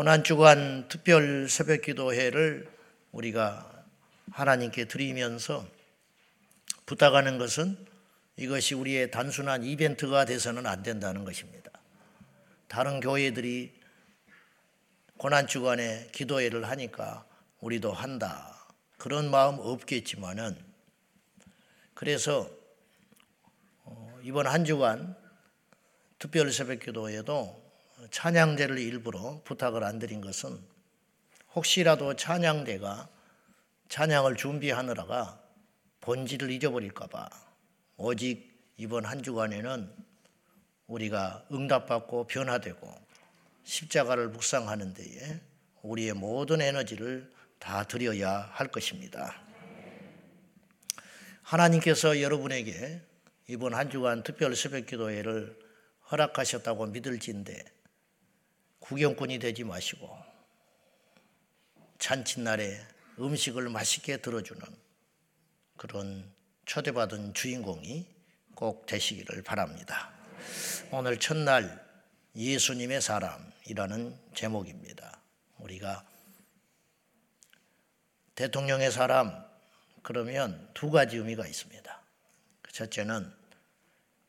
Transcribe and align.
고난주간 0.00 0.88
특별 0.88 1.46
새벽 1.50 1.82
기도회를 1.82 2.66
우리가 3.12 3.84
하나님께 4.30 4.86
드리면서 4.86 5.66
부탁하는 6.86 7.36
것은 7.36 7.76
이것이 8.36 8.74
우리의 8.74 9.10
단순한 9.10 9.62
이벤트가 9.62 10.24
돼서는 10.24 10.66
안 10.66 10.82
된다는 10.82 11.26
것입니다. 11.26 11.70
다른 12.66 13.00
교회들이 13.00 13.74
고난주간에 15.18 16.08
기도회를 16.12 16.66
하니까 16.66 17.26
우리도 17.60 17.92
한다. 17.92 18.56
그런 18.96 19.30
마음 19.30 19.58
없겠지만은 19.58 20.56
그래서 21.92 22.48
어, 23.84 24.18
이번 24.22 24.46
한 24.46 24.64
주간 24.64 25.14
특별 26.18 26.50
새벽 26.50 26.80
기도회도 26.80 27.59
찬양대를 28.10 28.78
일부러 28.78 29.40
부탁을 29.44 29.84
안 29.84 29.98
드린 29.98 30.20
것은 30.20 30.58
혹시라도 31.54 32.14
찬양대가 32.14 33.08
찬양을 33.88 34.36
준비하느라가 34.36 35.40
본질을 36.00 36.50
잊어버릴까봐 36.50 37.28
오직 37.96 38.50
이번 38.76 39.04
한 39.04 39.22
주간에는 39.22 39.92
우리가 40.86 41.44
응답받고 41.52 42.26
변화되고 42.26 42.92
십자가를 43.64 44.28
묵상하는 44.28 44.94
데에 44.94 45.40
우리의 45.82 46.14
모든 46.14 46.60
에너지를 46.60 47.30
다 47.58 47.84
드려야 47.84 48.50
할 48.52 48.68
것입니다. 48.68 49.40
하나님께서 51.42 52.20
여러분에게 52.20 53.00
이번 53.48 53.74
한 53.74 53.90
주간 53.90 54.22
특별 54.22 54.56
새벽 54.56 54.86
기도회를 54.86 55.58
허락하셨다고 56.10 56.86
믿을진데 56.86 57.79
구경꾼이 58.80 59.38
되지 59.38 59.64
마시고 59.64 60.18
잔칫날에 61.98 62.80
음식을 63.18 63.68
맛있게 63.68 64.18
들어주는 64.18 64.62
그런 65.76 66.30
초대받은 66.64 67.34
주인공이 67.34 68.06
꼭 68.54 68.86
되시기를 68.86 69.42
바랍니다. 69.42 70.12
오늘 70.90 71.18
첫날 71.18 71.86
예수님의 72.34 73.00
사람이라는 73.00 74.18
제목입니다. 74.34 75.20
우리가 75.58 76.06
대통령의 78.34 78.90
사람 78.90 79.44
그러면 80.02 80.70
두 80.74 80.90
가지 80.90 81.16
의미가 81.16 81.46
있습니다. 81.46 82.00
첫째는 82.72 83.32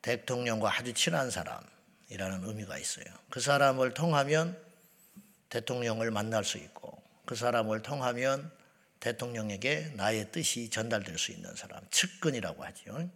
대통령과 0.02 0.74
아주 0.74 0.92
친한 0.92 1.30
사람 1.30 1.71
이라는 2.12 2.44
의미가 2.44 2.76
있어요. 2.76 3.06
그 3.30 3.40
사람을 3.40 3.94
통하면 3.94 4.58
대통령을 5.48 6.10
만날 6.10 6.44
수 6.44 6.58
있고 6.58 7.02
그 7.24 7.34
사람을 7.34 7.80
통하면 7.80 8.50
대통령에게 9.00 9.92
나의 9.96 10.30
뜻이 10.30 10.68
전달될 10.68 11.18
수 11.18 11.32
있는 11.32 11.54
사람, 11.56 11.82
측근이라고 11.90 12.64
하죠. 12.64 13.10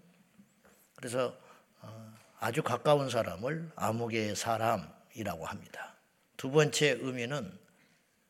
그래서 0.94 1.39
어, 1.83 2.14
아주 2.41 2.62
가까운 2.62 3.11
사람을 3.11 3.70
암흑의 3.77 4.34
사람이라고 4.34 5.44
합니다. 5.44 5.94
두 6.39 6.50
번째 6.50 6.98
의미는 7.00 7.52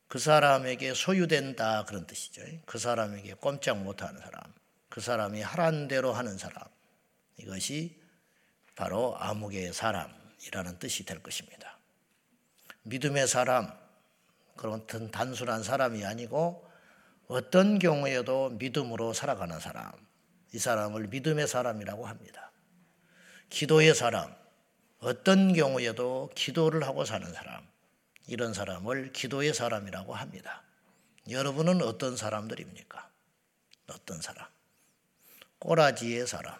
그 0.08 0.18
사람에게 0.18 0.94
소유된다 0.94 1.84
그런 1.84 2.08
뜻이죠. 2.08 2.42
그 2.66 2.78
사람에게 2.78 3.34
꼼짝 3.34 3.78
못하는 3.78 4.20
사람, 4.20 4.52
그 4.88 5.00
사람이 5.00 5.42
하란 5.42 5.86
대로 5.86 6.12
하는 6.12 6.36
사람. 6.36 6.64
이것이 7.38 8.00
바로 8.74 9.16
암흑의 9.18 9.72
사람 9.72 10.25
이라는 10.44 10.78
뜻이 10.78 11.04
될 11.04 11.22
것입니다. 11.22 11.78
믿음의 12.82 13.26
사람, 13.26 13.72
그런 14.56 14.86
단순한 15.10 15.62
사람이 15.62 16.04
아니고 16.04 16.66
어떤 17.28 17.78
경우에도 17.78 18.50
믿음으로 18.50 19.12
살아가는 19.12 19.58
사람, 19.60 19.92
이 20.52 20.58
사람을 20.58 21.08
믿음의 21.08 21.48
사람이라고 21.48 22.06
합니다. 22.06 22.52
기도의 23.50 23.94
사람, 23.94 24.34
어떤 25.00 25.52
경우에도 25.52 26.30
기도를 26.34 26.84
하고 26.84 27.04
사는 27.04 27.32
사람, 27.32 27.66
이런 28.26 28.54
사람을 28.54 29.12
기도의 29.12 29.54
사람이라고 29.54 30.14
합니다. 30.14 30.62
여러분은 31.28 31.82
어떤 31.82 32.16
사람들입니까? 32.16 33.10
어떤 33.90 34.20
사람? 34.20 34.46
꼬라지의 35.58 36.26
사람, 36.26 36.56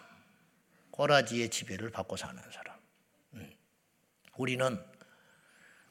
꼬라지의 0.91 1.49
지배를 1.49 1.91
받고 1.91 2.17
사는 2.17 2.41
사람. 2.51 2.66
음. 4.37 4.41
우리는 4.41 4.79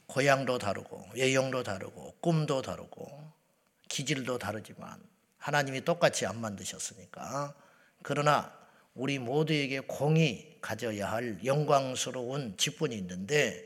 고향도 0.07 0.59
다르고 0.59 1.09
외형도 1.15 1.62
다르고 1.62 2.17
꿈도 2.21 2.62
다르고 2.62 3.33
기질도 3.89 4.39
다르지만 4.39 5.01
하나님이 5.39 5.84
똑같이 5.84 6.27
안 6.27 6.41
만드셨으니까 6.41 7.55
그러나 8.03 8.53
우리 8.95 9.19
모두에게 9.19 9.81
공이 9.81 10.59
가져야 10.61 11.11
할 11.11 11.39
영광스러운 11.45 12.57
직분이 12.57 12.97
있는데 12.97 13.65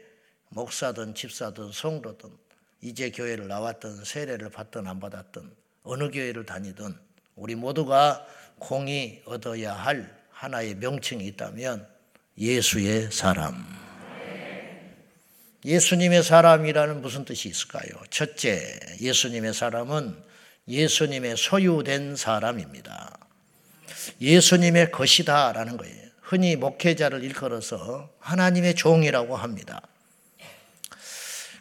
목사든 0.49 1.15
집사든 1.15 1.73
성도든 1.73 2.31
이제 2.81 3.11
교회를 3.11 3.47
나왔든 3.47 4.05
세례를 4.05 4.51
받든 4.51 4.87
안 4.87 4.99
받았든 4.99 5.55
어느 5.85 6.11
교회를 6.11 6.47
다니든 6.47 6.95
우리 7.37 7.55
모두가 7.55 8.27
공이 8.59 9.23
얻어야 9.27 9.75
할 9.75 10.19
하나의 10.31 10.75
명칭이 10.77 11.27
있다면 11.27 11.87
예수의 12.37 13.13
사람. 13.13 13.90
예수님의 15.65 16.23
사람이라는 16.23 17.03
무슨 17.03 17.25
뜻이 17.25 17.49
있을까요? 17.49 17.91
첫째, 18.11 18.79
예수님의 19.01 19.53
사람은 19.53 20.17
예수님의 20.69 21.37
소유된 21.37 22.17
사람입니다. 22.17 23.19
예수님의 24.21 24.91
것이다라는 24.91 25.77
거예요. 25.77 26.11
흔히 26.23 26.57
목회자를 26.57 27.25
일컬어서 27.25 28.09
하나님의 28.21 28.77
종이라고 28.77 29.37
합니다. 29.37 29.83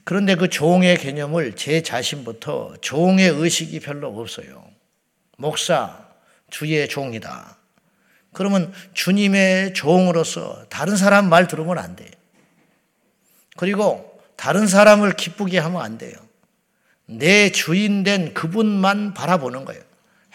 그런데 0.03 0.35
그 0.35 0.49
종의 0.49 0.97
개념을 0.97 1.55
제 1.55 1.81
자신부터 1.81 2.75
종의 2.81 3.29
의식이 3.29 3.79
별로 3.79 4.19
없어요. 4.19 4.63
목사, 5.37 6.07
주의 6.49 6.87
종이다. 6.87 7.57
그러면 8.33 8.73
주님의 8.93 9.73
종으로서 9.73 10.65
다른 10.69 10.95
사람 10.95 11.29
말 11.29 11.47
들으면 11.47 11.77
안 11.77 11.95
돼요. 11.95 12.09
그리고 13.59 14.17
다른 14.37 14.67
사람을 14.67 15.17
기쁘게 15.17 15.59
하면 15.59 15.81
안 15.81 15.97
돼요. 15.97 16.13
내 17.05 17.51
주인 17.51 18.05
된 18.05 18.33
그분만 18.33 19.13
바라보는 19.13 19.65
거예요. 19.65 19.81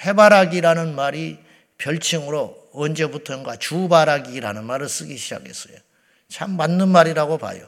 해바라기라는 0.05 0.95
말이 0.95 1.39
별칭으로 1.79 2.69
언제부턴가 2.75 3.57
주바라기라는 3.57 4.65
말을 4.65 4.91
쓰기 4.91 5.17
시작했어요. 5.17 5.75
참 6.29 6.55
맞는 6.59 6.91
말이라고 6.91 7.39
봐요. 7.39 7.67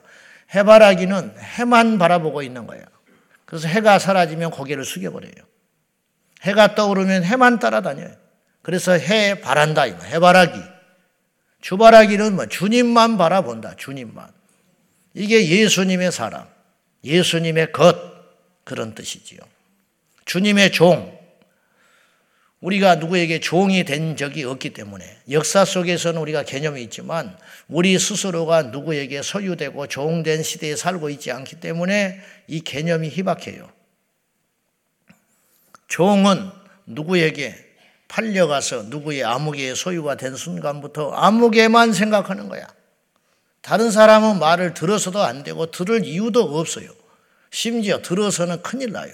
해바라기는 0.54 1.36
해만 1.38 1.96
바라보고 1.96 2.42
있는 2.42 2.66
거예요. 2.66 2.84
그래서 3.46 3.66
해가 3.66 3.98
사라지면 3.98 4.50
고개를 4.50 4.84
숙여버려요. 4.84 5.32
해가 6.42 6.74
떠오르면 6.74 7.24
해만 7.24 7.60
따라다녀요. 7.60 8.14
그래서 8.60 8.92
해 8.92 9.40
바란다. 9.40 9.84
해바라기. 9.84 10.60
주바라기는 11.62 12.36
뭐 12.36 12.44
주님만 12.44 13.16
바라본다. 13.16 13.76
주님만. 13.76 14.35
이게 15.16 15.49
예수님의 15.49 16.12
사람, 16.12 16.47
예수님의 17.03 17.72
것 17.72 17.97
그런 18.65 18.94
뜻이지요. 18.94 19.41
주님의 20.27 20.72
종. 20.72 21.16
우리가 22.60 22.97
누구에게 22.97 23.41
종이 23.41 23.84
된 23.84 24.16
적이 24.16 24.44
없기 24.44 24.71
때문에 24.75 25.04
역사 25.31 25.65
속에서는 25.65 26.21
우리가 26.21 26.43
개념이 26.43 26.82
있지만 26.82 27.34
우리 27.66 27.99
스스로가 27.99 28.65
누구에게 28.65 29.22
소유되고 29.22 29.87
종된 29.87 30.43
시대에 30.43 30.77
살고 30.77 31.09
있지 31.10 31.31
않기 31.31 31.60
때문에 31.60 32.21
이 32.47 32.60
개념이 32.60 33.09
희박해요. 33.09 33.71
종은 35.89 36.51
누구에게 36.84 37.54
팔려가서 38.09 38.84
누구의 38.84 39.24
암흑의 39.24 39.77
소유가 39.77 40.16
된 40.16 40.36
순간부터 40.36 41.12
암흑에만 41.12 41.95
생각하는 41.95 42.48
거야. 42.51 42.75
다른 43.66 43.91
사람은 43.91 44.39
말을 44.39 44.74
들어서도 44.74 45.21
안 45.24 45.42
되고 45.42 45.68
들을 45.72 46.04
이유도 46.04 46.57
없어요. 46.57 46.89
심지어 47.51 48.01
들어서는 48.01 48.63
큰일 48.63 48.92
나요. 48.92 49.13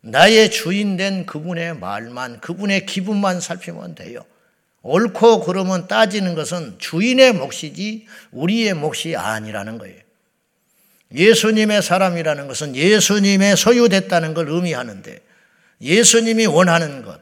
나의 0.00 0.52
주인 0.52 0.96
된 0.96 1.26
그분의 1.26 1.78
말만, 1.78 2.40
그분의 2.40 2.86
기분만 2.86 3.40
살피면 3.40 3.96
돼요. 3.96 4.24
옳고 4.82 5.40
그러면 5.40 5.88
따지는 5.88 6.36
것은 6.36 6.76
주인의 6.78 7.32
몫이지 7.32 8.06
우리의 8.30 8.74
몫이 8.74 9.16
아니라는 9.16 9.78
거예요. 9.78 9.98
예수님의 11.12 11.82
사람이라는 11.82 12.46
것은 12.46 12.76
예수님의 12.76 13.56
소유됐다는 13.56 14.34
걸 14.34 14.50
의미하는데 14.50 15.18
예수님이 15.80 16.46
원하는 16.46 17.02
것, 17.02 17.20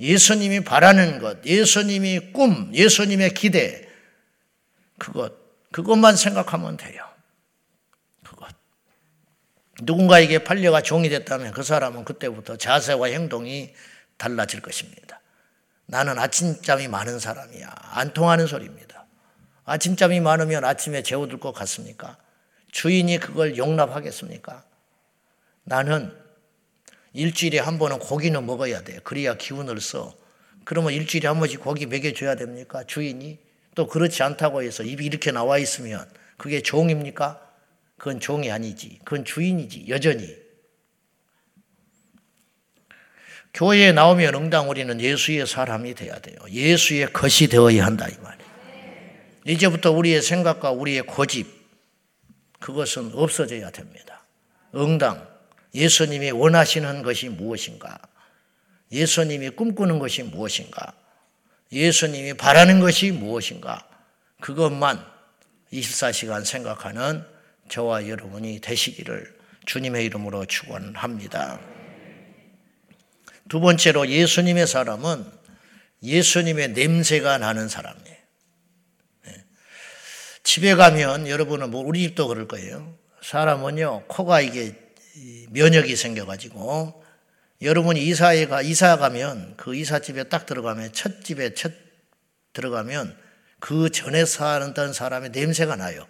예수님이 0.00 0.64
바라는 0.64 1.20
것, 1.20 1.46
예수님이 1.46 2.32
꿈, 2.32 2.72
예수님의 2.74 3.34
기대, 3.34 3.86
그것, 4.98 5.43
그것만 5.74 6.14
생각하면 6.14 6.76
돼요. 6.76 7.04
그것. 8.22 8.48
누군가에게 9.82 10.44
팔려가 10.44 10.82
종이 10.82 11.08
됐다면 11.08 11.50
그 11.50 11.64
사람은 11.64 12.04
그때부터 12.04 12.56
자세와 12.56 13.08
행동이 13.08 13.74
달라질 14.16 14.60
것입니다. 14.60 15.20
나는 15.86 16.16
아침잠이 16.16 16.86
많은 16.86 17.18
사람이야. 17.18 17.74
안 17.90 18.12
통하는 18.12 18.46
소리입니다. 18.46 19.04
아침잠이 19.64 20.20
많으면 20.20 20.64
아침에 20.64 21.02
재워둘 21.02 21.40
것 21.40 21.50
같습니까? 21.50 22.18
주인이 22.70 23.18
그걸 23.18 23.56
용납하겠습니까? 23.56 24.62
나는 25.64 26.16
일주일에 27.14 27.58
한 27.58 27.80
번은 27.80 27.98
고기는 27.98 28.46
먹어야 28.46 28.82
돼. 28.82 29.00
그래야 29.02 29.34
기운을 29.34 29.80
써. 29.80 30.14
그러면 30.64 30.92
일주일에 30.92 31.26
한 31.26 31.40
번씩 31.40 31.60
고기 31.60 31.86
먹여줘야 31.86 32.36
됩니까? 32.36 32.84
주인이? 32.84 33.40
또 33.74 33.86
그렇지 33.86 34.22
않다고 34.22 34.62
해서 34.62 34.82
입이 34.82 35.04
이렇게 35.04 35.30
나와 35.32 35.58
있으면 35.58 36.08
그게 36.36 36.60
종입니까? 36.60 37.40
그건 37.96 38.20
종이 38.20 38.50
아니지. 38.50 38.98
그건 39.04 39.24
주인이지. 39.24 39.86
여전히. 39.88 40.34
교회에 43.54 43.92
나오면 43.92 44.34
응당 44.34 44.68
우리는 44.68 45.00
예수의 45.00 45.46
사람이 45.46 45.94
돼야 45.94 46.18
돼요. 46.18 46.36
예수의 46.50 47.12
것이 47.12 47.46
되어야 47.48 47.86
한다 47.86 48.08
이 48.08 48.14
말이에요. 48.20 48.50
이제부터 49.46 49.92
우리의 49.92 50.22
생각과 50.22 50.72
우리의 50.72 51.02
고집 51.02 51.46
그것은 52.58 53.12
없어져야 53.14 53.70
됩니다. 53.70 54.24
응당 54.74 55.26
예수님이 55.74 56.30
원하시는 56.32 57.02
것이 57.02 57.28
무엇인가? 57.28 57.98
예수님이 58.90 59.50
꿈꾸는 59.50 59.98
것이 59.98 60.22
무엇인가? 60.22 60.94
예수님이 61.74 62.34
바라는 62.34 62.80
것이 62.80 63.10
무엇인가? 63.10 63.86
그것만 64.40 65.04
24시간 65.72 66.44
생각하는 66.44 67.24
저와 67.68 68.08
여러분이 68.08 68.60
되시기를 68.60 69.34
주님의 69.66 70.04
이름으로 70.06 70.46
축원합니다. 70.46 71.60
두 73.48 73.60
번째로 73.60 74.08
예수님의 74.08 74.66
사람은 74.66 75.24
예수님의 76.02 76.70
냄새가 76.70 77.38
나는 77.38 77.68
사람이에요. 77.68 78.16
네. 79.26 79.44
집에 80.42 80.74
가면 80.74 81.28
여러분은 81.28 81.70
뭐 81.70 81.82
우리 81.82 82.00
집도 82.02 82.28
그럴 82.28 82.46
거예요. 82.46 82.96
사람은요 83.22 84.04
코가 84.06 84.42
이게 84.42 84.74
면역이 85.50 85.96
생겨가지고 85.96 87.02
여러분이 87.64 88.04
이사에 88.04 88.46
가 88.46 88.60
이사 88.60 88.96
가면 88.98 89.54
그 89.56 89.74
이사 89.74 89.98
집에 89.98 90.24
딱 90.24 90.44
들어가면 90.44 90.92
첫 90.92 91.24
집에 91.24 91.54
첫 91.54 91.72
들어가면 92.52 93.16
그 93.58 93.90
전에 93.90 94.26
살던 94.26 94.92
사람의 94.92 95.30
냄새가 95.30 95.74
나요. 95.76 96.06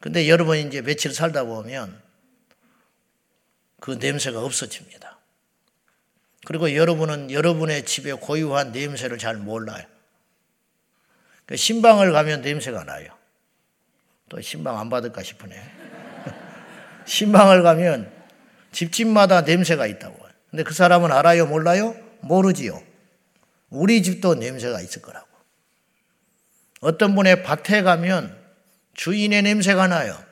근데 0.00 0.28
여러분이 0.28 0.62
이제 0.62 0.82
며칠 0.82 1.14
살다 1.14 1.44
보면 1.44 2.00
그 3.80 3.92
냄새가 3.92 4.40
없어집니다. 4.40 5.18
그리고 6.44 6.74
여러분은 6.74 7.30
여러분의 7.30 7.86
집에 7.86 8.12
고유한 8.12 8.72
냄새를 8.72 9.16
잘 9.16 9.36
몰라요. 9.36 9.84
그 11.46 11.56
신방을 11.56 12.12
가면 12.12 12.42
냄새가 12.42 12.84
나요. 12.84 13.16
또 14.28 14.40
신방 14.40 14.78
안 14.78 14.90
받을까 14.90 15.22
싶으네. 15.22 15.56
신방을 17.06 17.62
가면 17.62 18.15
집집마다 18.76 19.40
냄새가 19.40 19.86
있다고. 19.86 20.26
근데 20.50 20.62
그 20.62 20.74
사람은 20.74 21.10
알아요? 21.10 21.46
몰라요? 21.46 21.96
모르지요. 22.20 22.82
우리 23.70 24.02
집도 24.02 24.34
냄새가 24.34 24.82
있을 24.82 25.00
거라고. 25.00 25.26
어떤 26.80 27.14
분의 27.14 27.42
밭에 27.42 27.82
가면 27.82 28.38
주인의 28.92 29.42
냄새가 29.42 29.86
나요. 29.86 30.22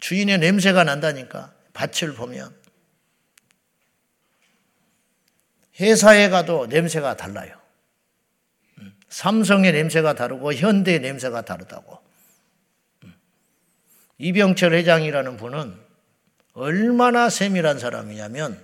주인의 0.00 0.38
냄새가 0.38 0.84
난다니까. 0.84 1.52
밭을 1.74 2.14
보면. 2.14 2.56
회사에 5.78 6.30
가도 6.30 6.66
냄새가 6.68 7.18
달라요. 7.18 7.60
삼성의 9.10 9.72
냄새가 9.72 10.14
다르고 10.14 10.54
현대의 10.54 11.00
냄새가 11.00 11.42
다르다고. 11.42 11.98
이병철 14.16 14.72
회장이라는 14.72 15.36
분은 15.36 15.85
얼마나 16.56 17.28
세밀한 17.28 17.78
사람이냐면 17.78 18.58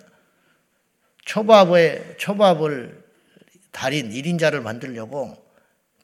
초밥에 1.27 2.17
초밥을 2.17 3.05
달인 3.71 4.11
1인자를 4.11 4.63
만들려고 4.63 5.37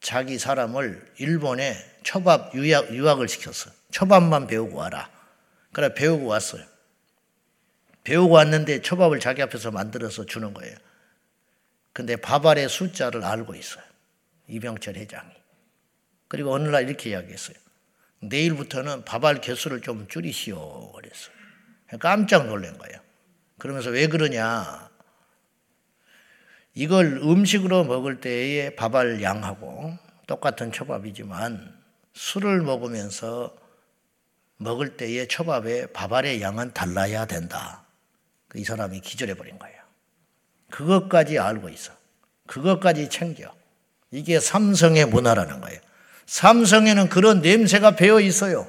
자기 0.00 0.38
사람을 0.38 1.14
일본에 1.16 1.74
초밥 2.02 2.54
유학, 2.54 2.94
유학을 2.94 3.26
시켰어. 3.26 3.70
초밥만 3.90 4.46
배우고 4.48 4.76
와라. 4.76 5.10
그래 5.72 5.94
배우고 5.94 6.26
왔어요. 6.26 6.62
배우고 8.04 8.34
왔는데 8.34 8.82
초밥을 8.82 9.18
자기 9.18 9.42
앞에서 9.42 9.70
만들어서 9.70 10.26
주는 10.26 10.52
거예요. 10.52 10.76
근데 11.94 12.16
밥알의 12.16 12.68
숫자를 12.68 13.24
알고 13.24 13.54
있어요. 13.54 13.82
이병철 14.46 14.96
회장이. 14.96 15.32
그리고 16.28 16.52
어느 16.52 16.68
날 16.68 16.86
이렇게 16.86 17.10
이야기했어요. 17.10 17.56
내일부터는 18.20 19.06
밥알 19.06 19.40
개수를 19.40 19.80
좀 19.80 20.06
줄이시오. 20.06 20.92
그랬어요. 20.92 21.37
깜짝 22.00 22.46
놀란 22.46 22.76
거예요. 22.78 22.98
그러면서 23.58 23.90
왜 23.90 24.06
그러냐. 24.06 24.88
이걸 26.74 27.18
음식으로 27.22 27.84
먹을 27.84 28.20
때의 28.20 28.76
밥알 28.76 29.22
양하고 29.22 29.96
똑같은 30.26 30.70
초밥이지만 30.70 31.76
술을 32.12 32.60
먹으면서 32.62 33.56
먹을 34.58 34.96
때의 34.96 35.28
초밥의 35.28 35.92
밥알의 35.92 36.42
양은 36.42 36.72
달라야 36.74 37.26
된다. 37.26 37.84
이 38.54 38.64
사람이 38.64 39.00
기절해 39.00 39.34
버린 39.34 39.58
거예요. 39.58 39.76
그것까지 40.70 41.38
알고 41.38 41.68
있어. 41.70 41.92
그것까지 42.46 43.08
챙겨. 43.08 43.52
이게 44.10 44.40
삼성의 44.40 45.06
문화라는 45.06 45.60
거예요. 45.60 45.80
삼성에는 46.26 47.08
그런 47.08 47.40
냄새가 47.40 47.96
배어 47.96 48.20
있어요. 48.20 48.66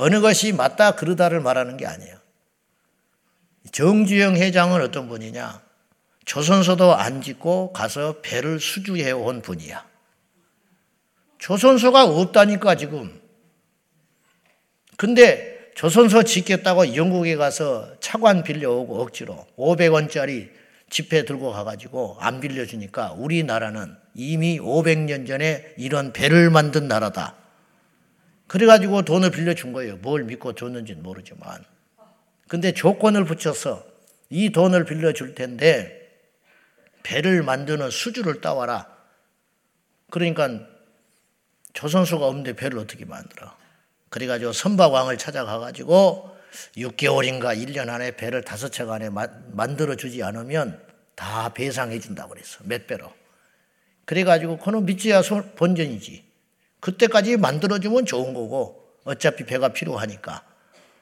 어느 0.00 0.22
것이 0.22 0.52
맞다 0.52 0.92
그르다를 0.92 1.40
말하는 1.40 1.76
게 1.76 1.86
아니에요. 1.86 2.16
정주영 3.70 4.36
회장은 4.36 4.80
어떤 4.80 5.08
분이냐? 5.08 5.60
조선소도 6.24 6.94
안 6.94 7.20
짓고 7.20 7.74
가서 7.74 8.22
배를 8.22 8.60
수주해 8.60 9.10
온 9.10 9.42
분이야. 9.42 9.86
조선소가 11.36 12.04
없다니까 12.04 12.76
지금. 12.76 13.20
근데 14.96 15.70
조선소 15.74 16.22
짓겠다고 16.22 16.96
영국에 16.96 17.36
가서 17.36 17.90
차관 18.00 18.42
빌려오고 18.42 19.02
억지로 19.02 19.46
500원짜리 19.58 20.50
지폐 20.88 21.26
들고 21.26 21.52
가가지고 21.52 22.16
안 22.20 22.40
빌려주니까 22.40 23.12
우리나라는 23.18 23.94
이미 24.14 24.58
500년 24.58 25.26
전에 25.26 25.74
이런 25.76 26.14
배를 26.14 26.48
만든 26.48 26.88
나라다. 26.88 27.39
그래가지고 28.50 29.02
돈을 29.02 29.30
빌려준 29.30 29.72
거예요. 29.72 29.98
뭘 29.98 30.24
믿고 30.24 30.56
줬는지는 30.56 31.04
모르지만. 31.04 31.64
근데 32.48 32.72
조건을 32.72 33.24
붙여서 33.24 33.86
이 34.28 34.50
돈을 34.50 34.86
빌려줄 34.86 35.36
텐데 35.36 36.10
배를 37.04 37.44
만드는 37.44 37.90
수주를 37.90 38.40
따와라. 38.40 38.88
그러니까 40.10 40.66
조선소가 41.74 42.26
없는데 42.26 42.54
배를 42.54 42.80
어떻게 42.80 43.04
만들어? 43.04 43.56
그래가지고 44.08 44.52
선박왕을 44.52 45.16
찾아가가지고 45.16 46.36
6개월인가 46.76 47.56
1년 47.56 47.88
안에 47.88 48.16
배를 48.16 48.42
다섯 48.42 48.70
척 48.70 48.90
안에 48.90 49.10
만들어 49.52 49.94
주지 49.94 50.24
않으면 50.24 50.84
다 51.14 51.50
배상해 51.54 52.00
준다고 52.00 52.30
그랬어. 52.30 52.64
몇 52.64 52.88
배로. 52.88 53.14
그래가지고 54.06 54.58
그는 54.58 54.86
믿지야 54.86 55.22
본전이지. 55.54 56.29
그때까지 56.80 57.36
만들어주면 57.36 58.06
좋은 58.06 58.34
거고 58.34 58.96
어차피 59.04 59.44
배가 59.44 59.68
필요하니까. 59.68 60.44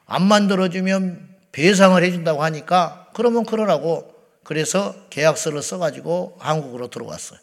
안 0.05 0.23
만들어주면 0.23 1.35
배상을 1.51 2.01
해준다고 2.03 2.43
하니까 2.43 3.09
그러면 3.13 3.45
그러라고 3.45 4.13
그래서 4.43 4.95
계약서를 5.09 5.61
써가지고 5.61 6.37
한국으로 6.39 6.89
들어왔어요. 6.89 7.39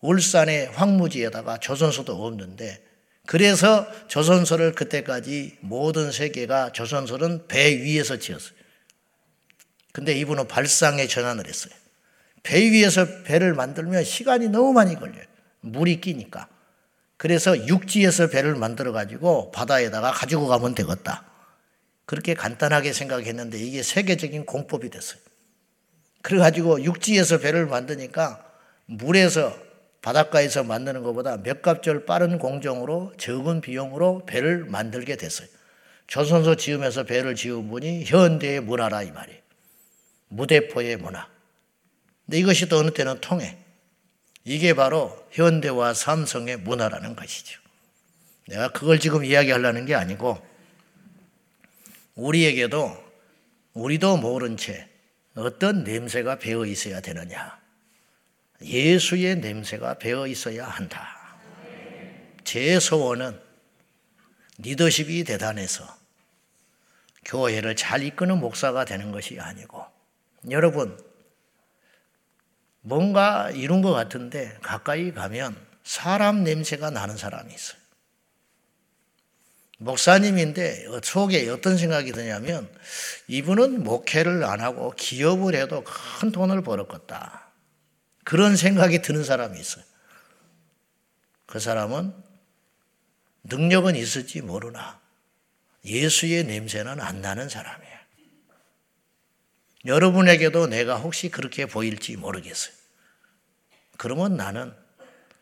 울산의 0.00 0.68
황무지에다가 0.68 1.58
조선소도 1.58 2.24
없는데 2.24 2.82
그래서 3.26 3.86
조선소를 4.08 4.72
그때까지 4.72 5.58
모든 5.60 6.10
세계가 6.10 6.72
조선소는 6.72 7.48
배 7.48 7.76
위에서 7.76 8.18
지었어요. 8.18 8.54
근데 9.92 10.14
이분은 10.14 10.48
발상에 10.48 11.06
전환을 11.06 11.46
했어요. 11.46 11.72
배 12.42 12.60
위에서 12.70 13.22
배를 13.24 13.54
만들면 13.54 14.04
시간이 14.04 14.48
너무 14.48 14.72
많이 14.72 14.94
걸려요. 14.94 15.24
물이 15.60 16.00
끼니까. 16.00 16.48
그래서 17.20 17.66
육지에서 17.66 18.28
배를 18.28 18.54
만들어 18.54 18.92
가지고 18.92 19.50
바다에다가 19.50 20.10
가지고 20.10 20.46
가면 20.46 20.74
되겠다. 20.74 21.22
그렇게 22.06 22.32
간단하게 22.32 22.94
생각했는데 22.94 23.58
이게 23.58 23.82
세계적인 23.82 24.46
공법이 24.46 24.88
됐어요. 24.88 25.20
그래가지고 26.22 26.82
육지에서 26.82 27.36
배를 27.36 27.66
만드니까 27.66 28.42
물에서 28.86 29.54
바닷가에서 30.00 30.64
만드는 30.64 31.02
것보다 31.02 31.36
몇 31.42 31.60
갑절 31.60 32.06
빠른 32.06 32.38
공정으로 32.38 33.12
적은 33.18 33.60
비용으로 33.60 34.24
배를 34.24 34.64
만들게 34.64 35.16
됐어요. 35.16 35.46
조선소 36.06 36.54
지으면서 36.54 37.04
배를 37.04 37.34
지은 37.34 37.68
분이 37.68 38.04
현대의 38.06 38.60
문화라 38.62 39.02
이 39.02 39.10
말이에요. 39.10 39.40
무대포의 40.28 40.96
문화. 40.96 41.28
근데 42.24 42.38
이것이 42.38 42.70
또 42.70 42.78
어느 42.78 42.90
때는 42.92 43.20
통해. 43.20 43.58
이게 44.44 44.74
바로 44.74 45.26
현대와 45.32 45.94
삼성의 45.94 46.58
문화라는 46.58 47.14
것이죠. 47.14 47.60
내가 48.48 48.68
그걸 48.68 48.98
지금 48.98 49.24
이야기하려는 49.24 49.86
게 49.86 49.94
아니고 49.94 50.44
우리에게도 52.14 53.10
우리도 53.74 54.16
모른 54.16 54.56
채 54.56 54.88
어떤 55.34 55.84
냄새가 55.84 56.38
배어 56.38 56.66
있어야 56.66 57.00
되느냐. 57.00 57.58
예수의 58.62 59.36
냄새가 59.36 59.98
배어 59.98 60.26
있어야 60.26 60.66
한다. 60.66 61.38
제 62.44 62.80
소원은 62.80 63.40
리더십이 64.58 65.24
대단해서 65.24 65.86
교회를 67.24 67.76
잘 67.76 68.02
이끄는 68.02 68.38
목사가 68.40 68.84
되는 68.84 69.12
것이 69.12 69.38
아니고 69.38 69.84
여러분 70.50 70.98
뭔가 72.82 73.50
이룬 73.50 73.82
것 73.82 73.92
같은데 73.92 74.56
가까이 74.62 75.12
가면 75.12 75.56
사람 75.84 76.44
냄새가 76.44 76.90
나는 76.90 77.16
사람이 77.16 77.52
있어요. 77.52 77.80
목사님인데 79.78 80.86
속에 81.02 81.48
어떤 81.48 81.78
생각이 81.78 82.12
드냐면 82.12 82.70
이분은 83.28 83.82
목회를 83.82 84.44
안 84.44 84.60
하고 84.60 84.92
기업을 84.92 85.54
해도 85.54 85.82
큰 85.84 86.32
돈을 86.32 86.62
벌었겠다. 86.62 87.50
그런 88.24 88.56
생각이 88.56 89.00
드는 89.00 89.24
사람이 89.24 89.58
있어요. 89.58 89.84
그 91.46 91.58
사람은 91.58 92.14
능력은 93.44 93.96
있을지 93.96 94.42
모르나 94.42 95.00
예수의 95.84 96.44
냄새는 96.44 97.00
안 97.00 97.22
나는 97.22 97.48
사람이에요. 97.48 97.89
여러분에게도 99.84 100.66
내가 100.66 100.96
혹시 100.96 101.30
그렇게 101.30 101.66
보일지 101.66 102.16
모르겠어요. 102.16 102.74
그러면 103.96 104.36
나는 104.36 104.74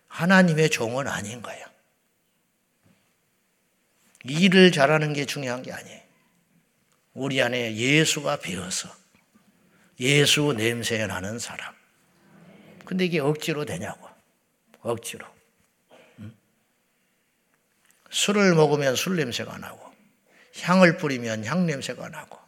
하나님의 0.09 0.71
종은 0.71 1.07
아닌 1.07 1.43
거예요. 1.43 1.67
일을 4.25 4.73
잘하는 4.73 5.13
게 5.13 5.27
중요한 5.27 5.63
게 5.63 5.73
아니에요. 5.73 6.03
우리 7.15 7.43
안에 7.43 7.77
예수가 7.77 8.41
배어서 8.41 8.89
예수 10.01 10.53
냄새 10.57 11.07
나는 11.07 11.39
사람. 11.39 11.75
근데 12.85 13.05
이게 13.05 13.19
억지로 13.19 13.65
되냐고. 13.65 14.09
억지로. 14.81 15.27
술을 18.11 18.55
먹으면 18.55 18.97
술 18.97 19.17
냄새가 19.17 19.59
나고, 19.59 19.93
향을 20.63 20.97
뿌리면 20.97 21.45
향 21.45 21.67
냄새가 21.67 22.09
나고, 22.09 22.39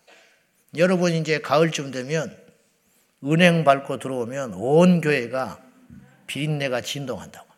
여러분 0.77 1.13
이제 1.13 1.41
가을쯤 1.41 1.91
되면 1.91 2.37
은행 3.25 3.65
밟고 3.65 3.99
들어오면 3.99 4.55
온 4.55 5.01
교회가 5.01 5.63
비린내가 6.27 6.81
진동한다고. 6.81 7.49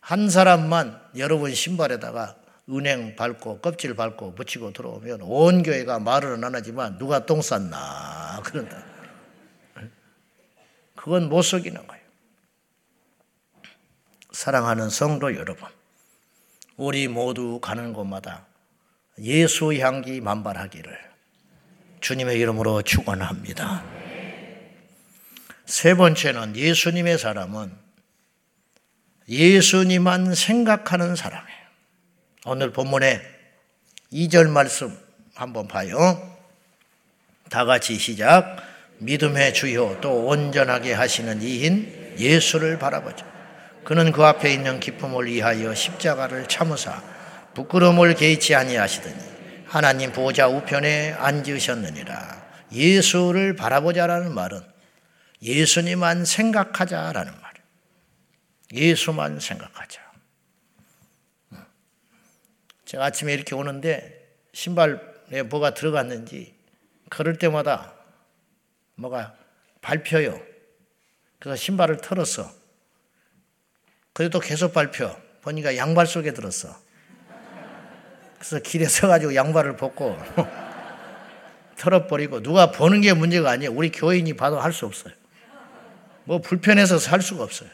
한 0.00 0.28
사람만 0.28 1.00
여러분 1.16 1.54
신발에다가 1.54 2.36
은행 2.68 3.16
밟고 3.16 3.60
껍질 3.60 3.94
밟고 3.94 4.34
붙이고 4.34 4.72
들어오면 4.72 5.20
온 5.22 5.62
교회가 5.62 5.98
말은 5.98 6.44
안 6.44 6.54
하지만 6.54 6.98
누가 6.98 7.24
똥 7.26 7.40
쌌나 7.42 8.40
그런다. 8.44 8.84
그건 10.94 11.28
못 11.28 11.42
속이는 11.42 11.86
거예요. 11.86 12.04
사랑하는 14.32 14.90
성도 14.90 15.34
여러분, 15.36 15.68
우리 16.76 17.08
모두 17.08 17.60
가는 17.60 17.92
곳마다 17.92 18.46
예수 19.18 19.72
향기 19.74 20.20
만발하기를 20.20 21.13
주님의 22.04 22.38
이름으로 22.38 22.82
축원합니다. 22.82 23.82
세 25.64 25.94
번째는 25.94 26.54
예수님의 26.54 27.16
사람은 27.16 27.72
예수님만 29.26 30.34
생각하는 30.34 31.16
사람이에요. 31.16 31.58
오늘 32.44 32.72
본문에 32.74 33.22
2절 34.12 34.50
말씀 34.50 34.94
한번 35.34 35.66
봐요. 35.66 36.36
다 37.48 37.64
같이 37.64 37.98
시작. 37.98 38.58
믿음의 38.98 39.54
주요 39.54 39.98
또 40.02 40.26
온전하게 40.26 40.92
하시는 40.92 41.40
이인 41.40 42.16
예수를 42.18 42.78
바라보자. 42.78 43.24
그는 43.82 44.12
그 44.12 44.22
앞에 44.26 44.52
있는 44.52 44.78
기쁨을 44.78 45.24
위하여 45.24 45.74
십자가를 45.74 46.48
참으사 46.48 47.02
부끄러움을 47.54 48.14
개의치 48.14 48.54
아니하시더니 48.54 49.33
하나님 49.74 50.12
보좌 50.12 50.46
우편에 50.46 51.14
앉으셨느니라. 51.14 52.68
예수를 52.70 53.56
바라보자라는 53.56 54.32
말은 54.32 54.62
예수님만 55.42 56.24
생각하자라는 56.24 57.32
말이에요. 57.32 57.64
예수만 58.72 59.40
생각하자. 59.40 60.00
제가 62.84 63.06
아침에 63.06 63.34
이렇게 63.34 63.56
오는데 63.56 64.36
신발에 64.52 65.42
뭐가 65.46 65.74
들어갔는지 65.74 66.54
걸을 67.10 67.38
때마다 67.38 67.94
뭐가 68.94 69.36
밟혀요. 69.80 70.40
그래서 71.40 71.56
신발을 71.56 71.96
털었어. 71.96 72.48
그래도 74.12 74.38
계속 74.38 74.72
밟혀. 74.72 75.20
보니까 75.42 75.76
양발 75.76 76.06
속에 76.06 76.32
들었어. 76.32 76.83
그래서 78.44 78.58
길에 78.62 78.86
서가지고 78.86 79.34
양발을 79.34 79.76
벗고 79.76 80.18
털어버리고 81.78 82.42
누가 82.42 82.70
보는 82.70 83.00
게 83.00 83.14
문제가 83.14 83.50
아니에요. 83.50 83.72
우리 83.72 83.90
교인이 83.90 84.34
봐도 84.34 84.60
할 84.60 84.72
수 84.72 84.84
없어요. 84.84 85.14
뭐 86.24 86.40
불편해서 86.40 86.98
살 86.98 87.22
수가 87.22 87.42
없어요. 87.42 87.70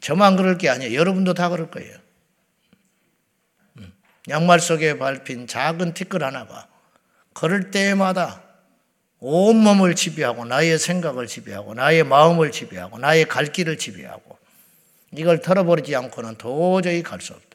저만 0.00 0.36
그럴 0.36 0.58
게 0.58 0.68
아니에요. 0.68 0.98
여러분도 0.98 1.34
다 1.34 1.48
그럴 1.48 1.70
거예요. 1.70 1.96
음. 3.78 3.92
양말 4.28 4.58
속에 4.58 4.98
밟힌 4.98 5.46
작은 5.46 5.94
티끌 5.94 6.24
하나가 6.24 6.66
걸을 7.32 7.70
때마다 7.70 8.42
온몸을 9.20 9.94
지배하고 9.94 10.44
나의 10.44 10.76
생각을 10.78 11.28
지배하고 11.28 11.74
나의 11.74 12.02
마음을 12.02 12.50
지배하고 12.50 12.98
나의 12.98 13.26
갈 13.26 13.52
길을 13.52 13.78
지배하고 13.78 14.38
이걸 15.12 15.40
털어버리지 15.40 15.94
않고는 15.94 16.36
도저히 16.36 17.04
갈 17.04 17.20
수 17.20 17.32
없다. 17.32 17.49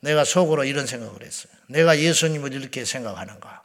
내가 0.00 0.24
속으로 0.24 0.64
이런 0.64 0.86
생각을 0.86 1.22
했어요. 1.22 1.52
내가 1.68 1.98
예수님을 1.98 2.52
이렇게 2.52 2.84
생각하는가? 2.84 3.62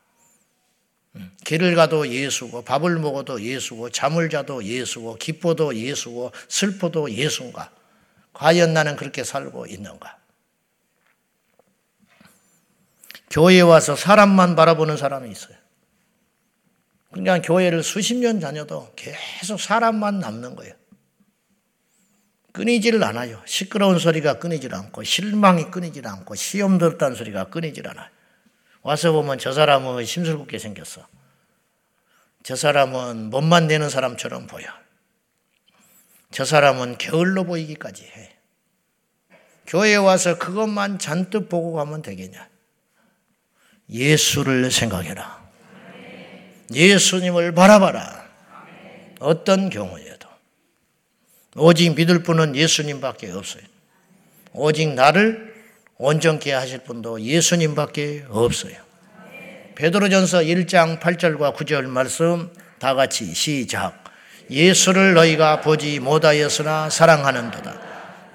음, 1.16 1.32
길을 1.44 1.76
가도 1.76 2.08
예수고 2.08 2.64
밥을 2.64 2.98
먹어도 3.00 3.42
예수고 3.42 3.90
잠을 3.90 4.30
자도 4.30 4.64
예수고 4.64 5.18
기뻐도 5.18 5.76
예수고 5.76 6.32
슬퍼도 6.48 7.12
예수인가? 7.12 7.72
과연 8.34 8.74
나는 8.74 8.96
그렇게 8.96 9.24
살고 9.24 9.66
있는가? 9.66 10.18
교회에 13.30 13.62
와서 13.62 13.96
사람만 13.96 14.56
바라보는 14.56 14.98
사람이 14.98 15.30
있어요. 15.32 15.56
그냥 17.12 17.42
교회를 17.42 17.84
수십 17.84 18.16
년 18.16 18.40
다녀도 18.40 18.92
계속 18.96 19.60
사람만 19.60 20.20
남는 20.20 20.56
거예요. 20.56 20.74
끊이질 22.52 23.04
않아요. 23.04 23.42
시끄러운 23.46 24.00
소리가 24.00 24.40
끊이질 24.40 24.76
않고 24.76 25.04
실망이 25.04 25.72
끊이질 25.72 26.08
않고 26.08 26.36
시험 26.36 26.78
들었다는 26.78 27.16
소리가 27.16 27.46
끊이질 27.46 27.88
않아요. 27.88 28.10
와서 28.82 29.12
보면 29.12 29.38
저 29.38 29.54
사람은 29.54 30.06
심술궂게 30.06 30.58
생겼어. 30.58 31.08
저 32.44 32.56
사람은 32.56 33.30
몸만 33.30 33.68
내는 33.68 33.90
사람처럼 33.90 34.48
보여. 34.48 34.66
저 36.32 36.46
사람은 36.46 36.98
게을러 36.98 37.44
보이기까지 37.44 38.04
해. 38.04 38.36
교회에 39.68 39.96
와서 39.96 40.38
그것만 40.38 41.00
잔뜩 41.00 41.48
보고 41.48 41.74
가면 41.74 42.02
되겠냐? 42.02 42.50
예수를 43.90 44.72
생각해라. 44.72 45.42
예수님을 46.74 47.54
바라봐라. 47.54 48.30
어떤 49.20 49.70
경우에도. 49.70 50.21
오직 51.58 51.96
믿을 51.96 52.24
분은 52.24 52.56
예수님밖에 52.56 53.32
없어요. 53.32 53.64
오직 54.54 54.94
나를 54.94 55.54
온전케 55.98 56.54
하실 56.54 56.80
분도 56.80 57.20
예수님밖에 57.20 58.26
없어요. 58.30 58.76
베드로전서 59.76 60.40
1장 60.40 61.00
8절과 61.00 61.56
9절 61.56 61.84
말씀 61.88 62.50
다 62.80 62.94
같이 62.94 63.34
시작. 63.34 64.02
예수를 64.50 65.14
너희가 65.14 65.62
보지 65.62 66.00
못하였으나 66.00 66.90
사랑하는도다. 66.90 67.82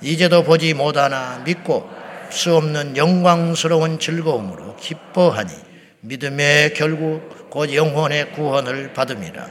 이제도 0.03 0.45
보지 0.45 0.75
못하나 0.75 1.43
믿고 1.45 1.89
수 2.31 2.55
없는 2.57 2.97
영광스러운 2.97 3.99
즐거움으로 3.99 4.77
기뻐하니 4.77 5.53
믿음의 6.01 6.75
결국 6.75 7.49
곧 7.51 7.73
영혼의 7.73 8.33
구원을 8.33 8.93
받음이라. 8.93 9.51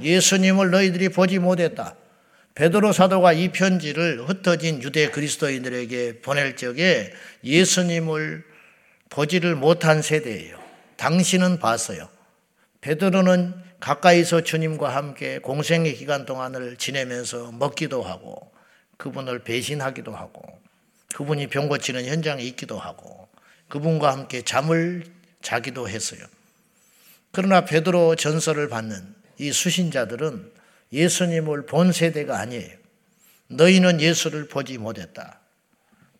예수님을 0.00 0.70
너희들이 0.70 1.08
보지 1.08 1.38
못했다. 1.38 1.94
베드로 2.54 2.92
사도가 2.92 3.32
이 3.32 3.50
편지를 3.50 4.28
흩어진 4.28 4.82
유대 4.82 5.10
그리스도인들에게 5.10 6.20
보낼 6.20 6.56
적에 6.56 7.12
예수님을 7.44 8.44
보지를 9.08 9.56
못한 9.56 10.02
세대예요. 10.02 10.58
당신은 10.96 11.58
봤어요. 11.58 12.08
베드로는 12.82 13.54
가까이서 13.80 14.42
주님과 14.42 14.94
함께 14.94 15.38
공생의 15.38 15.94
기간 15.94 16.26
동안을 16.26 16.76
지내면서 16.76 17.52
먹기도 17.52 18.02
하고 18.02 18.52
그분을 18.96 19.40
배신하기도 19.40 20.14
하고 20.14 20.42
그분이 21.14 21.48
병 21.48 21.68
고치는 21.68 22.04
현장에 22.04 22.42
있기도 22.44 22.78
하고 22.78 23.28
그분과 23.68 24.12
함께 24.12 24.42
잠을 24.42 25.04
자기도 25.40 25.88
했어요. 25.88 26.20
그러나 27.32 27.64
베드로 27.64 28.16
전설을 28.16 28.68
받는 28.68 29.14
이 29.38 29.52
수신자들은 29.52 30.52
예수님을 30.92 31.66
본 31.66 31.92
세대가 31.92 32.38
아니에요. 32.38 32.76
너희는 33.48 34.00
예수를 34.00 34.48
보지 34.48 34.78
못했다. 34.78 35.40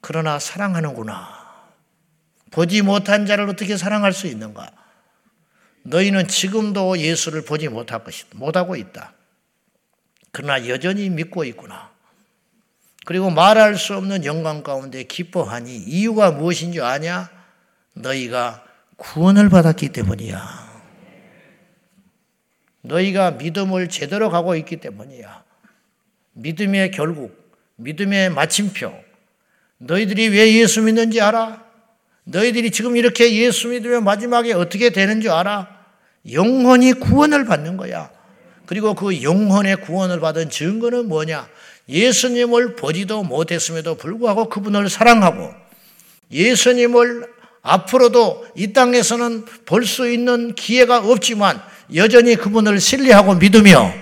그러나 0.00 0.38
사랑하는구나. 0.38 1.42
보지 2.50 2.82
못한 2.82 3.26
자를 3.26 3.48
어떻게 3.48 3.76
사랑할 3.76 4.12
수 4.12 4.26
있는가? 4.26 4.70
너희는 5.84 6.28
지금도 6.28 6.98
예수를 6.98 7.44
보지 7.44 7.68
못할 7.68 8.04
것이다. 8.04 8.28
못하고 8.34 8.76
있다. 8.76 9.14
그러나 10.30 10.68
여전히 10.68 11.08
믿고 11.10 11.44
있구나. 11.44 11.90
그리고 13.04 13.30
말할 13.30 13.76
수 13.76 13.96
없는 13.96 14.24
영광 14.24 14.62
가운데 14.62 15.02
기뻐하니 15.02 15.76
이유가 15.76 16.30
무엇인 16.30 16.72
줄 16.72 16.82
아냐? 16.82 17.30
너희가 17.94 18.64
구원을 18.96 19.48
받았기 19.48 19.88
때문이야. 19.90 20.71
너희가 22.82 23.32
믿음을 23.32 23.88
제대로 23.88 24.30
가고 24.30 24.56
있기 24.56 24.76
때문이야. 24.76 25.42
믿음의 26.34 26.90
결국, 26.90 27.36
믿음의 27.76 28.30
마침표. 28.30 28.92
너희들이 29.78 30.28
왜 30.28 30.54
예수 30.60 30.82
믿는지 30.82 31.20
알아? 31.20 31.62
너희들이 32.24 32.70
지금 32.70 32.96
이렇게 32.96 33.34
예수 33.34 33.68
믿으면 33.68 34.04
마지막에 34.04 34.52
어떻게 34.52 34.90
되는 34.90 35.20
줄 35.20 35.30
알아? 35.30 35.68
영혼이 36.30 36.94
구원을 36.94 37.44
받는 37.46 37.76
거야. 37.76 38.10
그리고 38.66 38.94
그 38.94 39.22
영혼의 39.22 39.76
구원을 39.76 40.20
받은 40.20 40.50
증거는 40.50 41.08
뭐냐? 41.08 41.48
예수님을 41.88 42.76
보지도 42.76 43.24
못했음에도 43.24 43.96
불구하고 43.96 44.48
그분을 44.48 44.88
사랑하고 44.88 45.52
예수님을 46.30 47.26
앞으로도 47.62 48.46
이 48.56 48.72
땅에서는 48.72 49.44
볼 49.66 49.84
수 49.84 50.08
있는 50.08 50.54
기회가 50.54 50.98
없지만 50.98 51.60
여전히 51.94 52.36
그분을 52.36 52.80
신뢰하고 52.80 53.34
믿으며 53.34 53.92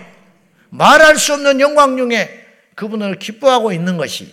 말할 0.71 1.17
수 1.17 1.35
없는 1.35 1.61
영광 1.61 1.97
중에 1.97 2.47
그분을 2.75 3.19
기뻐하고 3.19 3.73
있는 3.73 3.97
것이 3.97 4.33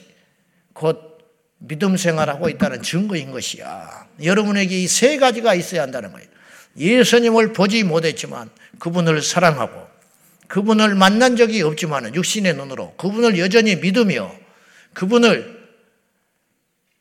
곧 0.74 1.18
믿음 1.60 1.98
생활하고 1.98 2.50
있다는 2.50 2.84
증거인 2.84 3.32
것이야. 3.32 4.08
여러분에게 4.24 4.80
이 4.80 4.88
세 4.88 5.18
가지가 5.18 5.56
있어야 5.56 5.82
한다는 5.82 6.12
거예요. 6.12 6.28
예수님을 6.78 7.54
보지 7.54 7.84
못했지만 7.84 8.50
그분을 8.80 9.24
사랑하고 9.24 9.88
그분을 10.48 10.94
만난 10.96 11.36
적이 11.36 11.64
없지만 11.64 12.14
육신의 12.14 12.54
눈으로 12.54 12.94
그분을 12.96 13.40
여전히 13.40 13.76
믿으며 13.76 14.32
그분을 14.94 15.58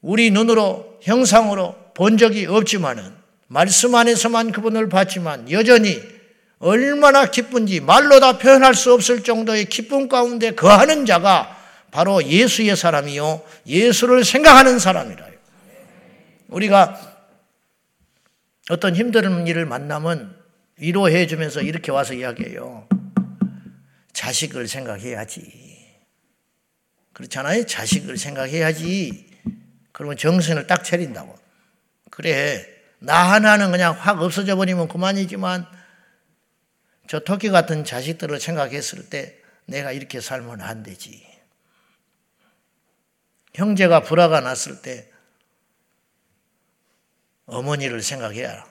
우리 0.00 0.30
눈으로 0.30 0.98
형상으로 1.02 1.76
본 1.94 2.16
적이 2.16 2.46
없지만은 2.46 3.12
말씀 3.48 3.94
안에서만 3.94 4.52
그분을 4.52 4.88
봤지만 4.88 5.50
여전히 5.50 6.00
얼마나 6.66 7.26
기쁜지 7.26 7.78
말로 7.80 8.18
다 8.18 8.38
표현할 8.38 8.74
수 8.74 8.92
없을 8.92 9.22
정도의 9.22 9.66
기쁨 9.66 10.08
가운데 10.08 10.50
거하는 10.50 11.06
자가 11.06 11.56
바로 11.92 12.24
예수의 12.24 12.74
사람이요. 12.74 13.42
예수를 13.68 14.24
생각하는 14.24 14.80
사람이라요. 14.80 15.32
우리가 16.48 17.00
어떤 18.68 18.96
힘든 18.96 19.46
일을 19.46 19.64
만나면 19.64 20.36
위로해 20.78 21.28
주면서 21.28 21.62
이렇게 21.62 21.92
와서 21.92 22.14
이야기해요. 22.14 22.88
자식을 24.12 24.66
생각해야지. 24.66 25.66
그렇잖아요. 27.12 27.64
자식을 27.64 28.18
생각해야지. 28.18 29.30
그러면 29.92 30.16
정신을 30.16 30.66
딱 30.66 30.82
차린다고. 30.82 31.32
그래. 32.10 32.66
나 32.98 33.32
하나는 33.32 33.70
그냥 33.70 33.94
확 33.96 34.20
없어져 34.20 34.56
버리면 34.56 34.88
그만이지만 34.88 35.75
저 37.06 37.20
토끼 37.20 37.50
같은 37.50 37.84
자식들을 37.84 38.40
생각했을 38.40 39.08
때 39.08 39.38
내가 39.66 39.92
이렇게 39.92 40.20
살면 40.20 40.60
안 40.60 40.82
되지. 40.82 41.26
형제가 43.54 44.00
불화가 44.00 44.40
났을 44.40 44.82
때 44.82 45.10
어머니를 47.46 48.02
생각해야 48.02 48.66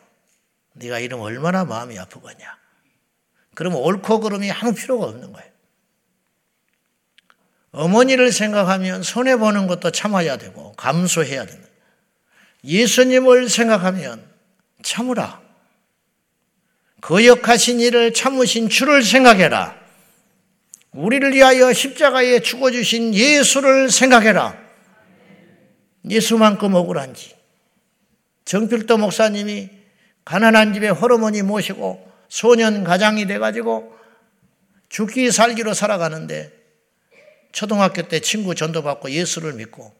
네가 0.73 0.99
이러면 0.99 1.25
얼마나 1.25 1.65
마음이 1.65 1.97
아프겠냐. 1.97 2.57
그러면 3.53 3.79
옳고 3.79 4.19
그름이 4.19 4.51
아무 4.51 4.73
필요가 4.73 5.05
없는 5.05 5.31
거예요. 5.31 5.55
어머니를 7.71 8.31
생각하면 8.31 9.03
손해보는 9.03 9.67
것도 9.67 9.91
참아야 9.91 10.37
되고 10.37 10.73
감수해야 10.73 11.45
된다. 11.45 11.67
예수님을 12.63 13.49
생각하면 13.49 14.29
참으라. 14.81 15.44
거역하신 17.05 17.81
일을 17.81 18.13
참으신 18.13 18.67
주를 18.67 19.03
생각해라. 19.03 19.79
우리를 20.91 21.33
위하여 21.33 21.71
십자가에 21.71 22.39
죽어주신 22.39 23.13
예수를 23.13 23.91
생각해라. 23.91 24.57
예수만큼 26.09 26.73
억울한지. 26.73 27.35
정필도 28.45 28.97
목사님이 28.97 29.69
가난한 30.23 30.73
집에 30.73 30.89
호르몬이 30.89 31.43
모시고 31.43 32.11
소년 32.27 32.83
가장이 32.83 33.27
돼가지고 33.27 33.95
죽기 34.89 35.31
살기로 35.31 35.75
살아가는데 35.75 36.51
초등학교 37.51 38.01
때 38.07 38.19
친구 38.19 38.55
전도받고 38.55 39.11
예수를 39.11 39.53
믿고 39.53 39.93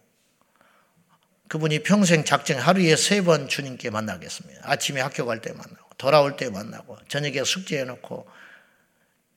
그분이 1.50 1.84
평생 1.84 2.26
작정 2.26 2.58
하루에 2.58 2.96
세 2.96 3.22
번 3.22 3.48
주님께 3.48 3.91
만나겠습니다. 3.91 4.62
아침에 4.63 5.02
학교 5.02 5.28
갈 5.28 5.39
때 5.39 5.52
만나고 5.54 5.85
돌아올 5.98 6.36
때 6.36 6.50
만나고 6.50 6.98
저녁에 7.08 7.44
숙제해 7.44 7.84
놓고 7.86 8.28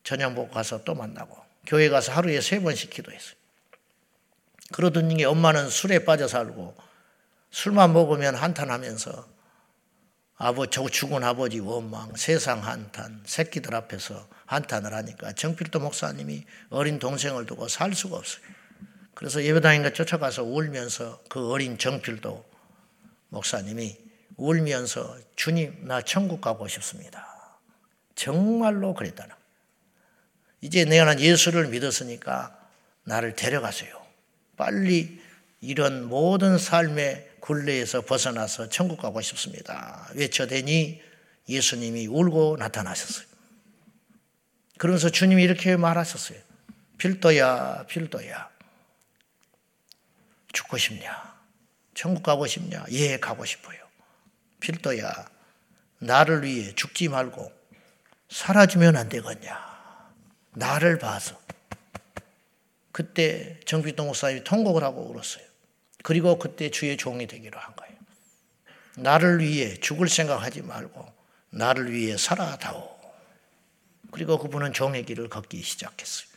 저녁 0.02 0.34
먹고 0.34 0.50
가서 0.50 0.84
또 0.84 0.94
만나고 0.94 1.36
교회 1.66 1.88
가서 1.88 2.12
하루에 2.12 2.40
세 2.40 2.60
번씩 2.60 2.90
기도했어요. 2.90 3.34
그러던 4.72 5.10
중에 5.10 5.24
엄마는 5.24 5.68
술에 5.68 6.04
빠져 6.04 6.28
살고 6.28 6.76
술만 7.50 7.92
먹으면 7.92 8.34
한탄하면서 8.34 9.38
아버 10.40 10.66
저 10.66 10.88
죽은 10.88 11.24
아버지 11.24 11.58
원망 11.58 12.14
세상 12.14 12.64
한탄 12.64 13.22
새끼들 13.24 13.74
앞에서 13.74 14.28
한탄을 14.46 14.94
하니까 14.94 15.32
정필도 15.32 15.80
목사님이 15.80 16.44
어린 16.70 16.98
동생을 16.98 17.46
두고 17.46 17.66
살 17.68 17.92
수가 17.94 18.18
없어요. 18.18 18.42
그래서 19.14 19.42
예배당인가 19.42 19.92
쫓아가서 19.92 20.44
울면서 20.44 21.22
그 21.28 21.50
어린 21.50 21.76
정필도 21.76 22.48
목사님이 23.30 24.07
울면서 24.38 25.18
주님 25.36 25.86
나 25.86 26.00
천국 26.00 26.40
가고 26.40 26.66
싶습니다. 26.68 27.58
정말로 28.14 28.94
그랬다는 28.94 29.34
이제 30.60 30.84
내가 30.84 31.18
예수를 31.20 31.68
믿었으니까 31.68 32.58
나를 33.04 33.36
데려가세요. 33.36 33.94
빨리 34.56 35.20
이런 35.60 36.04
모든 36.04 36.56
삶의 36.56 37.32
굴레에서 37.40 38.02
벗어나서 38.02 38.68
천국 38.68 39.00
가고 39.00 39.20
싶습니다. 39.20 40.08
외쳐대니 40.14 41.02
예수님이 41.48 42.06
울고 42.06 42.56
나타나셨어요. 42.58 43.26
그러면서 44.78 45.10
주님이 45.10 45.42
이렇게 45.42 45.76
말하셨어요. 45.76 46.38
필도야, 46.98 47.86
필도야. 47.86 48.50
죽고 50.52 50.78
싶냐? 50.78 51.38
천국 51.94 52.22
가고 52.22 52.46
싶냐? 52.46 52.84
예, 52.90 53.18
가고 53.18 53.44
싶어요. 53.44 53.87
필도야, 54.60 55.12
나를 55.98 56.42
위해 56.44 56.72
죽지 56.74 57.08
말고 57.08 57.52
사라지면 58.28 58.96
안 58.96 59.08
되겠냐. 59.08 59.68
나를 60.54 60.98
봐서. 60.98 61.38
그때 62.92 63.60
정필동 63.64 64.06
목사님이 64.08 64.44
통곡을 64.44 64.82
하고 64.82 65.02
울었어요. 65.10 65.44
그리고 66.02 66.38
그때 66.38 66.70
주의 66.70 66.96
종이 66.96 67.26
되기로 67.26 67.58
한 67.58 67.74
거예요. 67.76 67.94
나를 68.96 69.40
위해 69.40 69.74
죽을 69.76 70.08
생각하지 70.08 70.62
말고 70.62 71.06
나를 71.50 71.92
위해 71.92 72.16
살아다오. 72.16 72.98
그리고 74.10 74.38
그분은 74.38 74.72
종의 74.72 75.04
길을 75.04 75.28
걷기 75.28 75.62
시작했어요. 75.62 76.28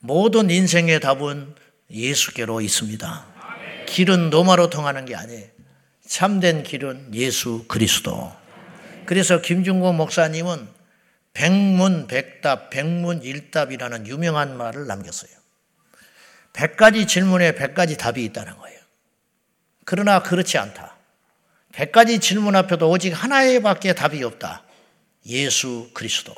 모든 0.00 0.50
인생의 0.50 1.00
답은 1.00 1.54
예수께로 1.90 2.60
있습니다. 2.60 3.26
길은 3.86 4.30
노마로 4.30 4.70
통하는 4.70 5.04
게 5.04 5.16
아니에요. 5.16 5.59
참된 6.10 6.64
길은 6.64 7.14
예수 7.14 7.64
그리스도. 7.68 8.32
그래서 9.06 9.40
김중고 9.40 9.92
목사님은 9.92 10.66
백문 11.34 12.08
백답, 12.08 12.70
백문 12.70 13.22
일답이라는 13.22 14.08
유명한 14.08 14.56
말을 14.56 14.88
남겼어요. 14.88 15.30
백 16.52 16.76
가지 16.76 17.06
질문에 17.06 17.54
백 17.54 17.74
가지 17.74 17.96
답이 17.96 18.24
있다는 18.24 18.58
거예요. 18.58 18.80
그러나 19.84 20.20
그렇지 20.20 20.58
않다. 20.58 20.96
백 21.72 21.92
가지 21.92 22.18
질문 22.18 22.56
앞에도 22.56 22.90
오직 22.90 23.12
하나에밖에 23.12 23.92
답이 23.92 24.24
없다. 24.24 24.64
예수 25.26 25.90
그리스도. 25.94 26.34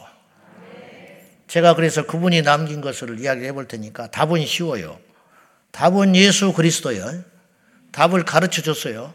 제가 1.48 1.74
그래서 1.76 2.04
그분이 2.04 2.42
남긴 2.42 2.82
것을 2.82 3.18
이야기 3.20 3.46
해 3.46 3.52
볼 3.52 3.66
테니까 3.66 4.10
답은 4.10 4.44
쉬워요. 4.44 5.00
답은 5.70 6.14
예수 6.14 6.52
그리스도요. 6.52 7.24
답을 7.92 8.24
가르쳐 8.26 8.60
줬어요. 8.60 9.14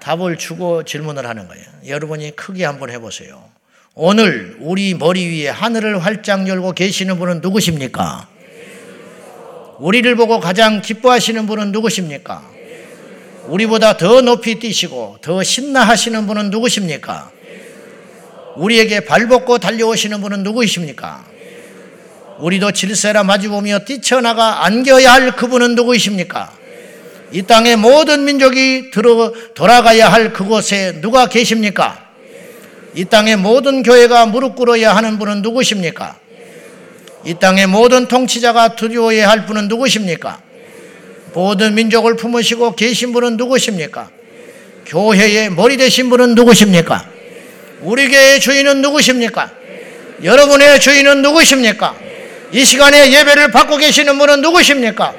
답을 0.00 0.36
주고 0.36 0.84
질문을 0.84 1.26
하는 1.26 1.48
거예요. 1.48 1.64
여러분이 1.86 2.36
크게 2.36 2.64
한번 2.64 2.90
해보세요. 2.90 3.42
오늘 3.94 4.56
우리 4.60 4.94
머리 4.94 5.26
위에 5.26 5.48
하늘을 5.48 5.98
활짝 5.98 6.46
열고 6.46 6.72
계시는 6.72 7.18
분은 7.18 7.40
누구십니까? 7.40 8.28
우리를 9.78 10.14
보고 10.16 10.40
가장 10.40 10.82
기뻐하시는 10.82 11.46
분은 11.46 11.72
누구십니까? 11.72 12.48
우리보다 13.46 13.96
더 13.96 14.20
높이 14.20 14.58
뛰시고 14.58 15.18
더 15.22 15.42
신나하시는 15.42 16.26
분은 16.26 16.50
누구십니까? 16.50 17.30
우리에게 18.56 19.00
발벗고 19.00 19.58
달려오시는 19.58 20.20
분은 20.20 20.42
누구이십니까? 20.42 21.24
우리도 22.38 22.72
질세라 22.72 23.24
마주보며 23.24 23.80
뛰쳐나가 23.80 24.64
안겨야 24.64 25.12
할 25.12 25.36
그분은 25.36 25.74
누구이십니까? 25.74 26.57
이 27.30 27.42
땅의 27.42 27.76
모든 27.76 28.24
민족이 28.24 28.90
들어 28.90 29.32
돌아가야 29.54 30.10
할 30.10 30.32
그곳에 30.32 31.00
누가 31.00 31.26
계십니까? 31.26 32.06
이 32.94 33.04
땅의 33.04 33.36
모든 33.36 33.82
교회가 33.82 34.26
무릎 34.26 34.56
꿇어야 34.56 34.96
하는 34.96 35.18
분은 35.18 35.42
누구십니까? 35.42 36.16
이 37.24 37.34
땅의 37.34 37.66
모든 37.66 38.06
통치자가 38.06 38.76
두려워해야 38.76 39.28
할 39.28 39.44
분은 39.44 39.68
누구십니까? 39.68 40.40
모든 41.34 41.74
민족을 41.74 42.16
품으시고 42.16 42.74
계신 42.74 43.12
분은 43.12 43.36
누구십니까? 43.36 44.10
교회의 44.86 45.50
머리 45.50 45.76
되신 45.76 46.08
분은 46.08 46.34
누구십니까? 46.34 47.04
우리 47.82 48.08
교회의 48.08 48.40
주인은 48.40 48.80
누구십니까? 48.80 49.50
여러분의 50.24 50.80
주인은 50.80 51.20
누구십니까? 51.20 51.94
이 52.52 52.64
시간에 52.64 53.12
예배를 53.12 53.50
받고 53.50 53.76
계시는 53.76 54.18
분은 54.18 54.40
누구십니까? 54.40 55.14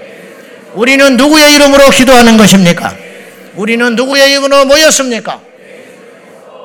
우리는 0.73 1.17
누구의 1.17 1.55
이름으로 1.55 1.89
기도하는 1.89 2.37
것입니까? 2.37 2.95
우리는 3.55 3.95
누구의 3.95 4.31
이름으로 4.31 4.65
모였습니까? 4.65 5.41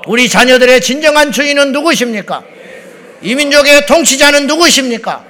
우리 0.07 0.29
자녀들의 0.29 0.81
진정한 0.81 1.33
주인은 1.33 1.73
누구십니까? 1.73 2.43
이 3.23 3.35
민족의 3.35 3.87
통치자는 3.87 4.47
누구십니까? 4.47 5.25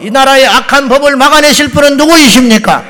이 0.00 0.10
나라의 0.10 0.46
악한 0.46 0.88
법을 0.88 1.16
막아내실 1.16 1.68
분은 1.68 1.96
누구이십니까? 1.96 2.84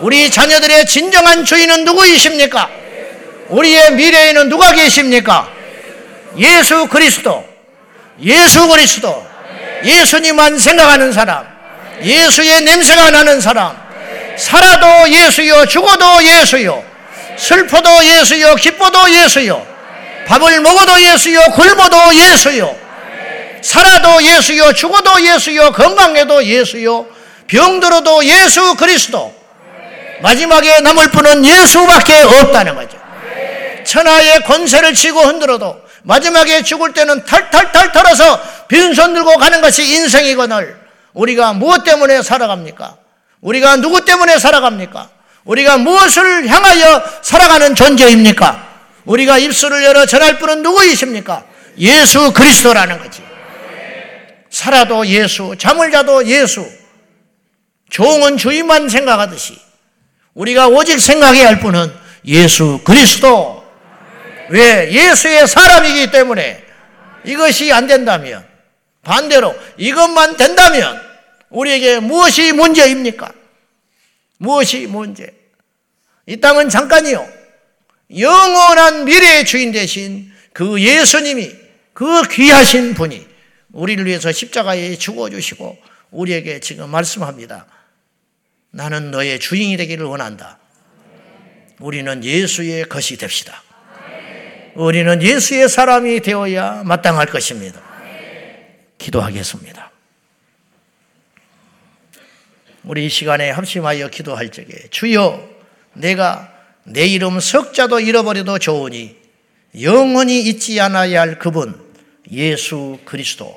우리 0.00 0.30
자녀들의 0.30 0.86
진정한 0.86 1.44
주인은 1.44 1.84
누구이십니까? 1.84 2.70
우리의 3.48 3.94
미래에는 3.94 4.48
누가 4.48 4.72
계십니까? 4.72 5.50
예수 6.36 6.86
그리스도, 6.86 7.44
예수 8.22 8.68
그리스도, 8.68 9.26
예수님만 9.84 10.58
생각하는 10.58 11.12
사람, 11.12 11.44
예수의 12.02 12.62
냄새가 12.62 13.10
나는 13.10 13.40
사람, 13.40 13.79
살아도 14.40 15.10
예수요, 15.10 15.66
죽어도 15.66 16.24
예수요, 16.24 16.82
슬퍼도 17.36 18.04
예수요, 18.04 18.54
기뻐도 18.54 19.10
예수요, 19.10 19.66
밥을 20.26 20.60
먹어도 20.60 21.00
예수요, 21.02 21.42
굶어도 21.52 22.14
예수요, 22.14 22.74
살아도 23.60 24.22
예수요, 24.22 24.72
죽어도 24.72 25.22
예수요, 25.22 25.72
건강해도 25.72 26.42
예수요, 26.42 27.06
병들어도 27.48 28.24
예수 28.24 28.74
그리스도, 28.76 29.34
마지막에 30.22 30.80
남을 30.80 31.10
분은 31.10 31.44
예수밖에 31.44 32.22
없다는 32.22 32.74
거죠. 32.76 32.98
천하의 33.84 34.42
권세를 34.44 34.94
치고 34.94 35.20
흔들어도 35.20 35.76
마지막에 36.02 36.62
죽을 36.62 36.94
때는 36.94 37.26
탈탈탈 37.26 37.92
털어서 37.92 38.40
빈손 38.68 39.12
들고 39.12 39.36
가는 39.36 39.60
것이 39.60 39.84
인생이거늘 39.84 40.78
우리가 41.12 41.52
무엇 41.52 41.84
때문에 41.84 42.22
살아갑니까? 42.22 42.99
우리가 43.40 43.76
누구 43.76 44.04
때문에 44.04 44.38
살아갑니까? 44.38 45.10
우리가 45.44 45.78
무엇을 45.78 46.48
향하여 46.48 47.02
살아가는 47.22 47.74
존재입니까? 47.74 48.68
우리가 49.04 49.38
입술을 49.38 49.82
열어 49.84 50.06
전할 50.06 50.38
분은 50.38 50.62
누구이십니까? 50.62 51.44
예수 51.78 52.32
그리스도라는 52.32 52.98
거지. 52.98 53.22
살아도 54.50 55.06
예수, 55.06 55.54
잠을 55.58 55.90
자도 55.90 56.26
예수, 56.26 56.68
종은 57.88 58.36
주인만 58.36 58.88
생각하듯이 58.88 59.58
우리가 60.34 60.68
오직 60.68 61.00
생각해야 61.00 61.48
할 61.48 61.60
분은 61.60 61.92
예수 62.26 62.80
그리스도. 62.84 63.64
왜? 64.50 64.90
예수의 64.92 65.46
사람이기 65.46 66.10
때문에 66.10 66.64
이것이 67.24 67.72
안 67.72 67.86
된다면 67.86 68.44
반대로 69.02 69.54
이것만 69.76 70.36
된다면 70.36 71.09
우리에게 71.50 72.00
무엇이 72.00 72.52
문제입니까? 72.52 73.32
무엇이 74.38 74.86
문제? 74.86 75.32
이 76.26 76.36
땅은 76.38 76.68
잠깐이요. 76.68 77.28
영원한 78.16 79.04
미래의 79.04 79.44
주인 79.44 79.72
되신 79.72 80.30
그 80.52 80.80
예수님이 80.80 81.52
그 81.92 82.22
귀하신 82.28 82.94
분이 82.94 83.26
우리를 83.72 84.04
위해서 84.06 84.32
십자가에 84.32 84.96
죽어주시고 84.96 85.78
우리에게 86.10 86.60
지금 86.60 86.90
말씀합니다. 86.90 87.66
나는 88.70 89.10
너의 89.10 89.38
주인이 89.38 89.76
되기를 89.76 90.06
원한다. 90.06 90.58
우리는 91.78 92.24
예수의 92.24 92.84
것이 92.84 93.16
됩시다. 93.16 93.62
우리는 94.74 95.22
예수의 95.22 95.68
사람이 95.68 96.20
되어야 96.20 96.82
마땅할 96.84 97.26
것입니다. 97.26 97.80
기도하겠습니다. 98.98 99.89
우리 102.84 103.06
이 103.06 103.08
시간에 103.08 103.50
합심하여 103.50 104.08
기도할 104.08 104.50
적에 104.50 104.68
주여 104.90 105.48
내가 105.94 106.52
내 106.84 107.06
이름 107.06 107.40
석자도 107.40 108.00
잃어버려도 108.00 108.58
좋으니 108.58 109.16
영원히 109.80 110.42
잊지 110.42 110.80
않아야 110.80 111.20
할 111.20 111.38
그분 111.38 111.74
예수 112.32 112.98
그리스도 113.04 113.54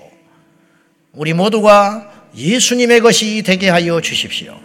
우리 1.13 1.33
모두가 1.33 2.11
예수님의 2.35 3.01
것이 3.01 3.43
되게 3.45 3.69
하여 3.69 4.01
주십시오. 4.01 4.59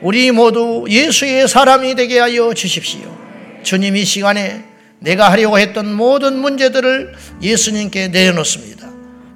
우리 0.00 0.30
모두 0.30 0.84
예수의 0.88 1.48
사람이 1.48 1.96
되게 1.96 2.18
하여 2.20 2.54
주십시오. 2.54 3.16
주님 3.64 3.96
이 3.96 4.04
시간에 4.04 4.64
내가 5.00 5.30
하려고 5.30 5.58
했던 5.58 5.92
모든 5.94 6.38
문제들을 6.38 7.14
예수님께 7.42 8.08
내려놓습니다. 8.08 8.88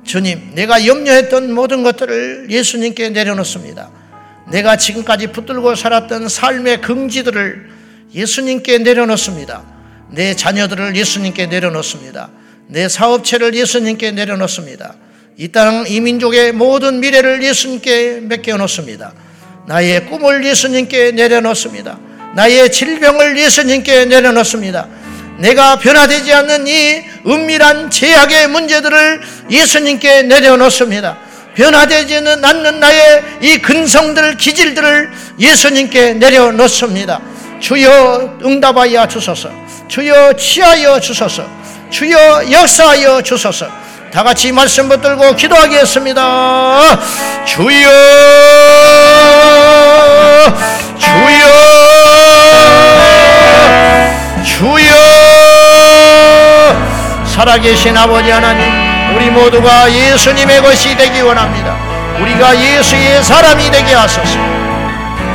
주님, 0.04 0.54
내가 0.54 0.86
염려했던 0.86 1.52
모든 1.52 1.82
것들을 1.82 2.48
예수님께 2.50 3.10
내려놓습니다. 3.10 4.01
내가 4.50 4.76
지금까지 4.76 5.28
붙들고 5.28 5.74
살았던 5.74 6.28
삶의 6.28 6.80
긍지들을 6.80 7.70
예수님께 8.14 8.78
내려놓습니다. 8.78 9.64
내 10.10 10.34
자녀들을 10.34 10.94
예수님께 10.96 11.46
내려놓습니다. 11.46 12.30
내 12.66 12.88
사업체를 12.88 13.54
예수님께 13.54 14.12
내려놓습니다. 14.12 14.94
이 15.38 15.48
땅, 15.48 15.84
이 15.88 16.00
민족의 16.00 16.52
모든 16.52 17.00
미래를 17.00 17.42
예수님께 17.42 18.20
맡겨놓습니다. 18.22 19.12
나의 19.66 20.06
꿈을 20.06 20.44
예수님께 20.44 21.12
내려놓습니다. 21.12 21.98
나의 22.34 22.70
질병을 22.70 23.38
예수님께 23.38 24.06
내려놓습니다. 24.06 24.88
내가 25.38 25.78
변화되지 25.78 26.32
않는 26.32 26.66
이 26.66 27.02
은밀한 27.26 27.90
제약의 27.90 28.48
문제들을 28.48 29.20
예수님께 29.50 30.22
내려놓습니다. 30.24 31.18
변화되지 31.54 32.16
않는 32.16 32.80
나의 32.80 33.22
이 33.40 33.58
근성들, 33.58 34.36
기질들을 34.36 35.10
예수님께 35.38 36.14
내려놓습니다. 36.14 37.20
주여 37.60 38.38
응답하여 38.44 39.06
주소서. 39.06 39.50
주여 39.88 40.32
취하여 40.34 40.98
주소서. 40.98 41.46
주여 41.90 42.50
역사하여 42.50 43.22
주소서. 43.22 43.66
다 44.12 44.22
같이 44.22 44.52
말씀 44.52 44.88
붙들고 44.90 45.34
기도하겠습니다. 45.36 46.98
주여, 47.46 47.88
주여, 50.98 51.46
주여, 54.44 54.94
살아계신 57.26 57.96
아버지 57.96 58.30
하나님, 58.30 58.91
우리 59.14 59.28
모두가 59.28 59.92
예수님의 59.92 60.62
것이 60.62 60.96
되기 60.96 61.20
원합니다. 61.20 61.76
우리가 62.18 62.56
예수의 62.58 63.22
사람이 63.22 63.70
되게 63.70 63.94
하소서. 63.94 64.38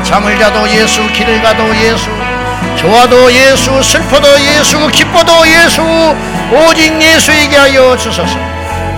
잠을 0.04 0.38
자도 0.40 0.68
예수, 0.70 1.06
길을 1.14 1.42
가도 1.44 1.64
예수, 1.76 2.10
좋아도 2.76 3.32
예수, 3.32 3.84
슬퍼도 3.84 4.28
예수, 4.42 4.88
기뻐도 4.88 5.32
예수, 5.48 5.82
오직 6.52 7.00
예수에게 7.02 7.56
하여 7.56 7.96
주소서. 7.98 8.38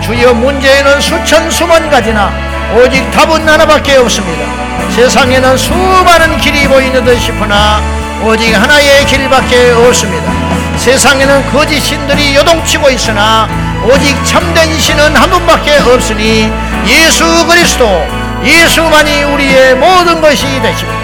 주여 0.02 0.34
문제에는 0.34 1.02
수천 1.02 1.52
수만 1.52 1.90
가지나 1.90 2.32
오직 2.76 3.10
답은 3.12 3.48
하나밖에 3.48 3.98
없습니다. 3.98 4.46
세상에는 4.92 5.58
수많은 5.58 6.38
길이 6.38 6.68
보이는 6.68 7.04
듯 7.04 7.20
싶으나 7.20 7.82
오직 8.24 8.54
하나의 8.54 9.06
길밖에 9.06 9.72
없습니다. 9.72 10.32
세상에는 10.78 11.52
거짓 11.52 11.82
신들이 11.82 12.36
요동치고 12.36 12.90
있으나 12.90 13.48
오직 13.86 14.16
참된 14.26 14.78
신은 14.80 15.16
한 15.16 15.30
분밖에 15.30 15.78
없으니 15.78 16.52
예수 16.86 17.46
그리스도 17.48 18.06
예수만이 18.44 19.24
우리의 19.24 19.76
모든 19.76 20.22
것이 20.22 20.46
되십니다. 20.62 21.00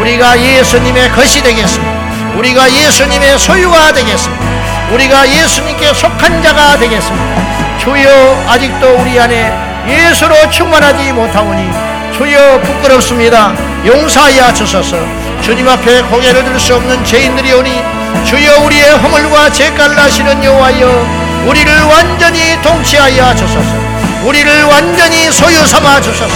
우리가 0.00 0.38
예수님의 0.40 1.10
것이 1.12 1.42
되겠습니다. 1.42 1.98
우리가 2.36 2.70
예수님의 2.70 3.38
소유가 3.38 3.92
되겠습니다. 3.92 4.44
우리가 4.92 5.28
예수님께 5.28 5.92
속한 5.92 6.42
자가 6.42 6.78
되겠습니다. 6.78 7.78
주여 7.78 8.44
아직도 8.48 8.96
우리 9.00 9.18
안에 9.18 9.52
예수로 9.88 10.50
충만하지 10.50 11.12
못하오니 11.12 11.70
주여 12.16 12.60
부끄럽습니다. 12.60 13.54
용서하여 13.86 14.52
주소서. 14.54 14.96
주님 15.40 15.68
앞에 15.68 16.02
고개를 16.02 16.44
들 16.44 16.58
수 16.58 16.74
없는 16.76 17.04
죄인들이 17.04 17.52
오니 17.52 17.82
주여 18.24 18.60
우리의 18.64 18.96
허물과 18.98 19.50
죄가를 19.52 19.96
하시는 19.98 20.42
여호와여 20.42 21.27
우리를 21.46 21.82
완전히 21.82 22.60
통치하여 22.62 23.34
주소서. 23.34 23.70
우리를 24.24 24.64
완전히 24.64 25.30
소유 25.32 25.66
삼아 25.66 26.00
주소서. 26.00 26.34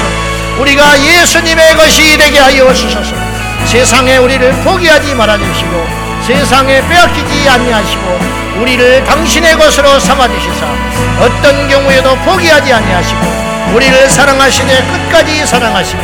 우리가 0.59 0.99
예수님의 0.99 1.77
것이 1.77 2.17
되게 2.17 2.39
하여 2.39 2.73
주소서. 2.73 3.15
세상에 3.65 4.17
우리를 4.19 4.53
포기하지 4.63 5.15
말아 5.15 5.39
주시고 5.39 5.87
세상에 6.27 6.87
빼앗기지 6.89 7.49
아니하시고 7.49 8.21
우리를 8.61 9.05
당신의 9.05 9.57
것으로 9.57 9.99
삼아 9.99 10.29
주시사 10.29 10.67
어떤 11.21 11.69
경우에도 11.69 12.15
포기하지 12.17 12.73
아니하시고 12.73 13.21
우리를 13.75 14.11
사랑하시되 14.11 14.85
끝까지 14.85 15.47
사랑하시며 15.47 16.03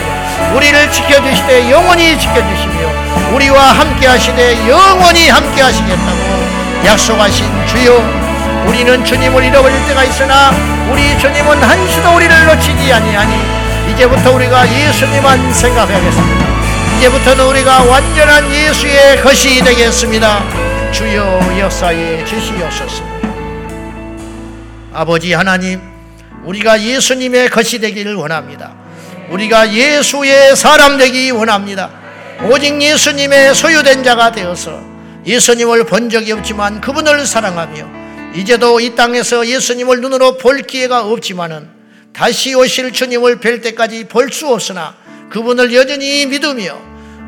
우리를 0.55 0.91
지켜주시되 0.91 1.71
영원히 1.71 2.19
지켜주시며 2.19 3.33
우리와 3.33 3.73
함께 3.73 4.07
하시되 4.07 4.69
영원히 4.69 5.29
함께 5.29 5.63
하시겠다고 5.63 6.87
약속하신 6.87 7.67
주여 7.67 8.28
우리는 8.67 9.05
주님을 9.05 9.45
잃어버릴 9.45 9.87
때가 9.87 10.05
있으나 10.05 10.51
우리 10.91 11.19
주님은 11.19 11.63
한시도 11.63 12.17
우리를 12.17 12.47
놓치지 12.47 12.93
아니하니 12.93 13.93
이제부터 13.93 14.33
우리가 14.33 14.67
예수님만 14.69 15.53
생각하겠습니다 15.53 16.47
이제부터는 16.99 17.45
우리가 17.47 17.85
완전한 17.85 18.53
예수의 18.53 19.23
것이 19.23 19.63
되겠습니다 19.63 20.43
주여 20.93 21.59
역사에 21.59 22.25
주시옵소서 22.25 23.05
아버지 24.93 25.33
하나님 25.33 25.81
우리가 26.45 26.81
예수님의 26.81 27.51
것이 27.51 27.79
되기를 27.79 28.15
원합니다. 28.15 28.75
우리가 29.31 29.71
예수의 29.73 30.57
사람 30.57 30.97
되기 30.97 31.31
원합니다. 31.31 31.91
오직 32.51 32.81
예수님의 32.81 33.55
소유된 33.55 34.03
자가 34.03 34.33
되어서 34.33 34.81
예수님을 35.27 35.85
본 35.85 36.09
적이 36.09 36.33
없지만 36.33 36.81
그분을 36.81 37.27
사랑하며 37.27 38.08
이제도 38.35 38.79
이 38.79 38.95
땅에서 38.95 39.47
예수님을 39.47 40.01
눈으로 40.01 40.37
볼 40.37 40.63
기회가 40.63 41.05
없지만은 41.05 41.69
다시 42.13 42.55
오실 42.55 42.93
주님을 42.93 43.41
뵐 43.41 43.61
때까지 43.61 44.05
볼 44.05 44.31
수 44.31 44.49
없으나 44.49 44.97
그분을 45.31 45.75
여전히 45.75 46.27
믿으며 46.27 46.79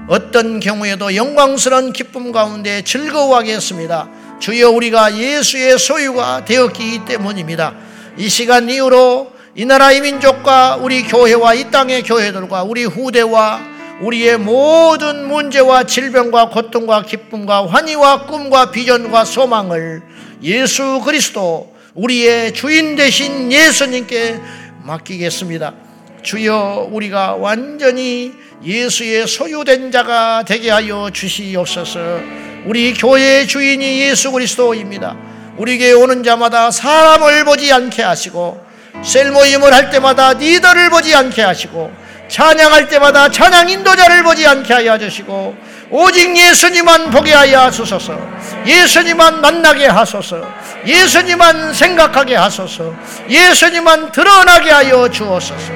어떤 0.08 0.60
경우에도 0.60 1.14
영광스러운 1.14 1.92
기쁨 1.92 2.32
가운데 2.32 2.82
즐거워하겠습니다. 2.82 4.08
주여 4.40 4.70
우리가 4.70 5.16
예수의 5.16 5.78
소유가 5.78 6.44
되었기 6.44 7.04
때문입니다. 7.06 7.74
이 8.16 8.28
시간 8.28 8.68
이후로 8.68 9.32
이 9.54 9.64
나라의 9.64 10.00
민족과 10.00 10.76
우리 10.76 11.02
교회와 11.02 11.54
이 11.54 11.70
땅의 11.70 12.02
교회들과 12.02 12.62
우리 12.62 12.84
후대와 12.84 13.60
우리의 14.00 14.38
모든 14.38 15.28
문제와 15.28 15.84
질병과 15.84 16.48
고통과 16.48 17.02
기쁨과 17.02 17.66
환희와 17.66 18.26
꿈과 18.26 18.70
비전과 18.70 19.24
소망을 19.24 20.02
예수 20.42 21.02
그리스도 21.04 21.74
우리의 21.94 22.54
주인 22.54 22.96
되신 22.96 23.52
예수님께 23.52 24.40
맡기겠습니다. 24.84 25.74
주여 26.22 26.88
우리가 26.90 27.34
완전히 27.34 28.32
예수의 28.64 29.26
소유된 29.26 29.90
자가 29.90 30.44
되게 30.46 30.70
하여 30.70 31.10
주시옵소서. 31.12 32.20
우리 32.64 32.94
교회의 32.94 33.46
주인이 33.46 34.00
예수 34.00 34.30
그리스도입니다. 34.32 35.16
우리에게 35.58 35.92
오는 35.92 36.22
자마다 36.22 36.70
사람을 36.70 37.44
보지 37.44 37.70
않게 37.70 38.02
하시고 38.02 38.64
셀 39.02 39.30
모임을 39.30 39.74
할 39.74 39.90
때마다 39.90 40.32
리더를 40.34 40.88
보지 40.90 41.14
않게 41.14 41.42
하시고 41.42 41.90
찬양할 42.30 42.88
때마다 42.88 43.28
찬양 43.28 43.68
인도자를 43.68 44.22
보지 44.22 44.46
않게 44.46 44.72
하여 44.72 44.96
주시고 44.96 45.56
오직 45.90 46.36
예수님만 46.36 47.10
보게 47.10 47.34
하여 47.34 47.68
주소서. 47.70 48.16
예수님만 48.64 49.40
만나게 49.40 49.86
하소서. 49.86 50.40
예수님만 50.86 51.74
생각하게 51.74 52.36
하소서. 52.36 52.94
예수님만 53.28 54.12
드러나게 54.12 54.70
하여 54.70 55.10
주옵소서. 55.10 55.72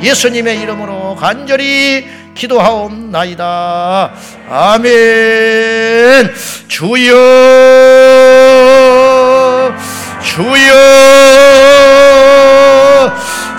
예수님의 0.00 0.60
이름으로 0.60 1.14
간절히 1.16 2.08
기도하옵나이다. 2.34 4.10
아멘. 4.48 6.34
주여 6.68 7.14
주여 10.22 10.72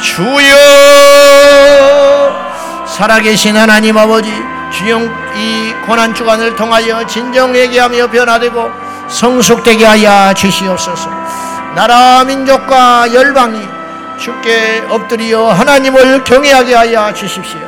주여 0.01 1.48
살아계신 2.99 3.55
하나님 3.55 3.97
아버지 3.97 4.29
주영 4.73 5.05
이 5.33 5.73
고난 5.85 6.13
주간을 6.13 6.57
통하여 6.57 7.07
진정 7.07 7.55
회개하며 7.55 8.07
변화되고 8.07 8.69
성숙되게 9.07 9.85
하여 9.85 10.33
주시옵소서. 10.33 11.09
나라 11.75 12.25
민족과 12.25 13.13
열방이 13.13 13.57
주께 14.19 14.83
엎드려 14.89 15.49
하나님을 15.49 16.25
경외하게 16.25 16.75
하여 16.75 17.13
주십시오. 17.13 17.61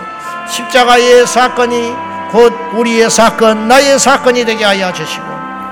십자가의 0.49 1.25
사건이 1.25 1.95
곧 2.31 2.53
우리의 2.73 3.09
사건 3.09 3.69
나의 3.69 3.99
사건이 3.99 4.43
되게 4.43 4.65
하여 4.65 4.91
주시고 4.91 5.23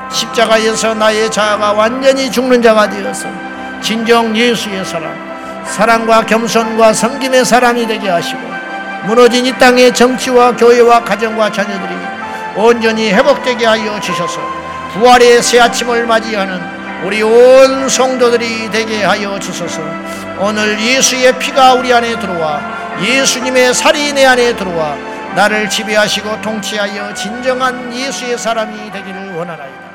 십자가에서 0.10 0.94
나의 0.94 1.30
자아가 1.30 1.74
완전히 1.74 2.32
죽는 2.32 2.62
자가 2.62 2.90
되어서 2.90 3.28
진정 3.82 4.34
예수의 4.34 4.86
사람, 4.86 5.14
사랑과 5.66 6.26
겸손과 6.26 6.94
섬김의 6.94 7.44
사람이 7.44 7.86
되게 7.88 8.08
하시고 8.08 8.59
무너진 9.06 9.46
이 9.46 9.58
땅의 9.58 9.94
정치와 9.94 10.56
교회와 10.56 11.04
가정과 11.04 11.52
자녀들이 11.52 11.96
온전히 12.56 13.12
회복되게 13.12 13.66
하여 13.66 14.00
주셔서 14.00 14.40
부활의 14.94 15.42
새 15.42 15.60
아침을 15.60 16.06
맞이하는 16.06 16.80
우리 17.04 17.22
온 17.22 17.88
성도들이 17.88 18.70
되게 18.72 19.04
하여 19.04 19.40
주소서 19.40 19.82
오늘 20.40 20.80
예수의 20.80 21.38
피가 21.40 21.74
우리 21.76 21.94
안에 21.94 22.20
들어와 22.20 22.62
예수님의 23.02 23.74
살이 23.74 24.12
내 24.14 24.26
안에 24.26 24.56
들어와 24.56 24.96
나를 25.36 25.70
지배하시고 25.70 26.42
통치하여 26.42 27.14
진정한 27.14 27.94
예수의 27.94 28.38
사람이 28.38 28.92
되기를 28.92 29.34
원하나이다. 29.36 29.89